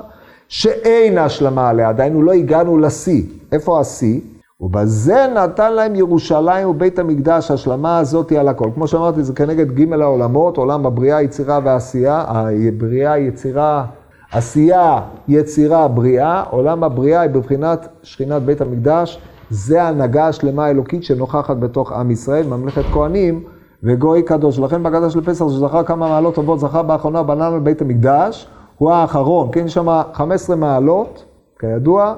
שאין 0.47 1.17
השלמה 1.17 1.69
עליה, 1.69 1.89
עדיין 1.89 2.21
לא 2.21 2.31
הגענו 2.31 2.77
לשיא. 2.77 3.23
איפה 3.51 3.79
השיא? 3.79 4.19
ובזה 4.61 5.27
נתן 5.35 5.73
להם 5.73 5.95
ירושלים 5.95 6.69
ובית 6.69 6.99
המקדש, 6.99 7.51
השלמה 7.51 7.97
הזאת 7.97 8.29
היא 8.29 8.39
על 8.39 8.47
הכל. 8.47 8.69
כמו 8.75 8.87
שאמרתי, 8.87 9.23
זה 9.23 9.33
כנגד 9.33 9.71
ג' 9.71 9.93
העולמות, 9.93 10.57
עולם 10.57 10.85
הבריאה, 10.85 11.21
יצירה 11.21 11.59
ועשייה, 11.63 12.23
הבריאה, 12.27 13.17
יצירה, 13.17 13.85
עשייה, 14.31 14.99
יצירה, 15.27 15.87
בריאה, 15.87 16.43
עולם 16.49 16.83
הבריאה 16.83 17.21
היא 17.21 17.29
בבחינת 17.29 17.87
שכינת 18.03 18.41
בית 18.41 18.61
המקדש, 18.61 19.19
זה 19.49 19.83
ההנהגה 19.83 20.27
השלמה 20.27 20.65
האלוקית 20.65 21.03
שנוכחת 21.03 21.57
בתוך 21.57 21.91
עם 21.91 22.11
ישראל, 22.11 22.47
ממלכת 22.47 22.83
כהנים 22.93 23.43
וגוי 23.83 24.23
קדוש. 24.23 24.59
לכן 24.59 24.83
בהגדה 24.83 25.09
של 25.09 25.21
פסח, 25.21 25.45
שזכר 25.49 25.83
כמה 25.83 26.09
מעלות 26.09 26.35
טובות, 26.35 26.59
זכה 26.59 26.83
באחרונה 26.83 27.23
בנם 27.23 27.59
בבית 27.59 27.81
המקדש, 27.81 28.47
הוא 28.77 28.91
האחרון, 28.91 29.49
כן, 29.51 29.65
יש 29.65 29.73
שם 29.73 30.01
15 30.13 30.55
מעלות, 30.55 31.25
כידוע, 31.59 32.13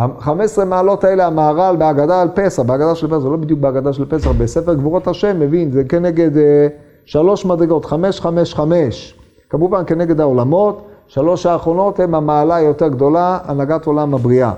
ה-15 0.00 0.64
מעלות 0.64 1.04
האלה, 1.04 1.26
המהר"ל 1.26 1.76
בהגדה 1.76 2.22
על 2.22 2.28
פסח, 2.34 2.62
בהגדה 2.62 2.94
של 2.94 3.06
פסח, 3.06 3.18
זה 3.18 3.28
לא 3.28 3.36
בדיוק 3.36 3.60
בהגדה 3.60 3.92
של 3.92 4.04
פסח, 4.04 4.30
בספר 4.30 4.74
גבורות 4.74 5.08
השם, 5.08 5.40
מבין, 5.40 5.70
זה 5.70 5.84
כנגד 5.84 6.36
אה, 6.36 6.68
שלוש 7.04 7.44
מדרגות, 7.44 7.84
חמש, 7.84 8.20
חמש, 8.20 8.54
חמש. 8.54 9.18
כמובן 9.50 9.82
כנגד 9.86 10.20
העולמות, 10.20 10.86
שלוש 11.06 11.46
האחרונות 11.46 12.00
הן 12.00 12.14
המעלה 12.14 12.54
היותר 12.54 12.88
גדולה, 12.88 13.38
הנהגת 13.44 13.86
עולם 13.86 14.14
הבריאה. 14.14 14.52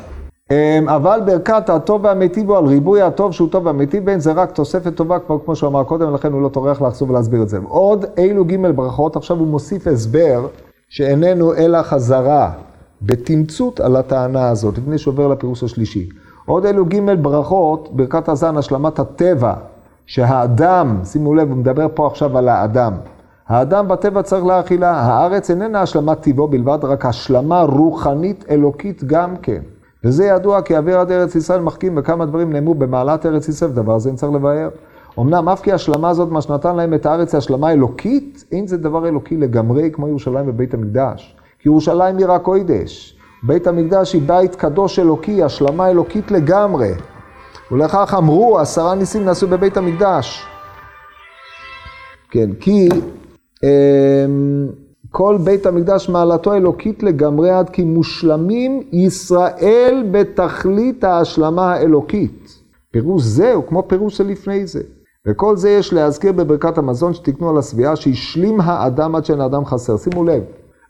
אמ, 0.50 0.88
אבל 0.88 1.20
ברכת 1.26 1.70
הטוב 1.70 2.04
והמיטיב 2.04 2.50
הוא 2.50 2.58
על 2.58 2.64
ריבוי 2.64 3.02
הטוב 3.02 3.32
שהוא 3.32 3.48
טוב 3.48 3.66
והמיטיב 3.66 4.04
בין 4.04 4.20
זה 4.20 4.32
רק 4.32 4.50
תוספת 4.50 4.96
טובה, 4.96 5.18
כבר 5.18 5.36
כמו 5.44 5.56
שהוא 5.56 5.68
אמר 5.68 5.84
קודם, 5.84 6.08
ולכן 6.08 6.32
הוא 6.32 6.42
לא 6.42 6.48
טורח 6.48 6.82
לחזור 6.82 7.10
ולהסביר 7.10 7.42
את 7.42 7.48
זה. 7.48 7.58
עוד 7.68 8.04
אילו 8.16 8.44
ג' 8.44 8.66
ברכות, 8.74 9.16
עכשיו 9.16 9.38
הוא 9.38 9.46
מוסיף 9.46 9.86
הסבר 9.86 10.46
שאיננו 10.88 11.54
אלא 11.54 11.82
חזרה 11.82 12.50
בתמצות 13.06 13.80
על 13.80 13.96
הטענה 13.96 14.48
הזאת, 14.48 14.78
לפני 14.78 14.98
שעובר 14.98 15.28
לפירוש 15.28 15.62
השלישי. 15.62 16.08
עוד 16.46 16.66
אלו 16.66 16.84
ג' 16.86 17.22
ברכות, 17.22 17.88
ברכת 17.92 18.28
הזן, 18.28 18.56
השלמת 18.56 18.98
הטבע, 18.98 19.54
שהאדם, 20.06 21.00
שימו 21.04 21.34
לב, 21.34 21.48
הוא 21.48 21.56
מדבר 21.56 21.86
פה 21.94 22.06
עכשיו 22.06 22.38
על 22.38 22.48
האדם. 22.48 22.92
האדם 23.48 23.88
בטבע 23.88 24.22
צריך 24.22 24.44
להאכילה, 24.44 24.90
הארץ 24.90 25.50
איננה 25.50 25.80
השלמת 25.82 26.20
טבעו 26.20 26.48
בלבד, 26.48 26.78
רק 26.82 27.06
השלמה 27.06 27.62
רוחנית 27.62 28.44
אלוקית 28.50 29.04
גם 29.04 29.36
כן. 29.36 29.62
וזה 30.04 30.24
ידוע 30.24 30.62
כי 30.62 30.76
אוויר 30.76 30.98
עד 30.98 31.10
ארץ 31.10 31.34
ישראל 31.34 31.60
מחכים, 31.60 31.94
וכמה 31.96 32.26
דברים 32.26 32.52
נאמרו 32.52 32.74
במעלת 32.74 33.26
ארץ 33.26 33.48
ישראל, 33.48 33.70
ודבר 33.70 33.94
הזה 33.94 34.12
נצטרך 34.12 34.30
לבאר. 34.34 34.68
אמנם 35.18 35.48
אף 35.48 35.62
כי 35.62 35.72
השלמה 35.72 36.10
הזאת, 36.10 36.30
מה 36.30 36.40
שנתן 36.40 36.76
להם 36.76 36.94
את 36.94 37.06
הארץ, 37.06 37.34
היא 37.34 37.38
השלמה 37.38 37.72
אלוקית, 37.72 38.44
אין 38.52 38.66
זה 38.66 38.76
דבר 38.76 39.08
אלוקי 39.08 39.36
לגמרי 39.36 39.90
כמו 39.92 40.08
ירושלים 40.08 40.48
ובית 40.48 40.74
המקדש. 40.74 41.36
כי 41.62 41.68
ירושלים 41.68 42.18
עיר 42.18 42.32
הקוידש. 42.32 43.18
בית 43.42 43.66
המקדש 43.66 44.12
היא 44.12 44.22
בית 44.26 44.54
קדוש 44.54 44.98
אלוקי, 44.98 45.42
השלמה 45.42 45.90
אלוקית 45.90 46.30
לגמרי. 46.30 46.90
ולכך 47.70 48.14
אמרו, 48.18 48.58
עשרה 48.58 48.94
ניסים 48.94 49.24
נעשו 49.24 49.48
בבית 49.48 49.76
המקדש. 49.76 50.46
כן, 52.30 52.52
כי 52.60 52.88
אמ, 53.62 54.68
כל 55.10 55.38
בית 55.44 55.66
המקדש 55.66 56.08
מעלתו 56.08 56.54
אלוקית 56.54 57.02
לגמרי 57.02 57.50
עד 57.50 57.70
כי 57.70 57.84
מושלמים 57.84 58.82
ישראל 58.92 60.04
בתכלית 60.10 61.04
ההשלמה 61.04 61.72
האלוקית. 61.72 62.58
פירוש 62.90 63.22
זה 63.22 63.52
הוא 63.52 63.64
כמו 63.68 63.82
פירוש 63.88 64.16
שלפני 64.16 64.66
זה. 64.66 64.82
וכל 65.26 65.56
זה 65.56 65.70
יש 65.70 65.92
להזכיר 65.92 66.32
בברכת 66.32 66.78
המזון 66.78 67.14
שתקנו 67.14 67.50
על 67.50 67.58
השביעה 67.58 67.96
שהשלים 67.96 68.60
האדם 68.60 69.14
עד 69.14 69.24
שאין 69.24 69.40
האדם 69.40 69.64
חסר. 69.64 69.96
שימו 69.96 70.24
לב, 70.24 70.42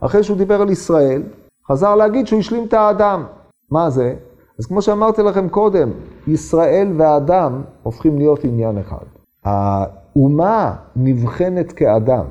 אחרי 0.04 0.22
שהוא 0.22 0.36
דיבר 0.36 0.62
על 0.62 0.70
ישראל, 0.70 1.22
חזר 1.68 1.94
להגיד 1.94 2.26
שהוא 2.26 2.40
השלים 2.40 2.64
את 2.64 2.74
האדם. 2.74 3.24
מה 3.70 3.90
זה? 3.90 4.14
אז 4.58 4.66
כמו 4.66 4.82
שאמרתי 4.82 5.22
לכם 5.22 5.48
קודם, 5.48 5.90
ישראל 6.26 6.88
והאדם 6.96 7.62
הופכים 7.82 8.18
להיות 8.18 8.44
עניין 8.44 8.78
אחד. 8.78 9.04
האומה 9.44 10.74
נבחנת 10.96 11.72
כאדם, 11.72 12.24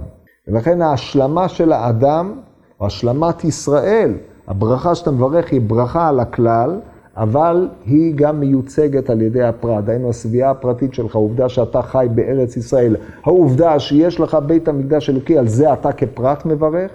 ולכן 0.47 0.81
ההשלמה 0.81 1.47
של 1.47 1.71
האדם, 1.71 2.39
או 2.79 2.85
השלמת 2.85 3.43
ישראל, 3.43 4.13
הברכה 4.47 4.95
שאתה 4.95 5.11
מברך 5.11 5.51
היא 5.51 5.61
ברכה 5.61 6.07
על 6.07 6.19
הכלל, 6.19 6.79
אבל 7.17 7.69
היא 7.85 8.13
גם 8.15 8.39
מיוצגת 8.39 9.09
על 9.09 9.21
ידי 9.21 9.43
הפרט, 9.43 9.83
דהיינו 9.83 10.09
השביעה 10.09 10.51
הפרטית 10.51 10.93
שלך, 10.93 11.15
העובדה 11.15 11.49
שאתה 11.49 11.81
חי 11.81 12.07
בארץ 12.15 12.57
ישראל, 12.57 12.95
העובדה 13.23 13.79
שיש 13.79 14.19
לך 14.19 14.37
בית 14.45 14.67
המקדש 14.67 15.09
אלוקי, 15.09 15.37
על 15.37 15.47
זה 15.47 15.73
אתה 15.73 15.91
כפרט 15.91 16.45
מברך, 16.45 16.91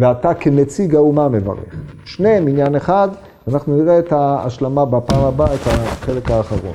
ואתה 0.00 0.34
כנציג 0.34 0.94
האומה 0.94 1.28
מברך. 1.28 1.74
שניהם 2.04 2.48
עניין 2.48 2.74
אחד, 2.74 3.08
אנחנו 3.48 3.76
נראה 3.76 3.98
את 3.98 4.12
ההשלמה 4.12 4.84
בפעם 4.84 5.24
הבאה, 5.24 5.54
את 5.54 5.60
החלק 5.66 6.30
האחרון. 6.30 6.72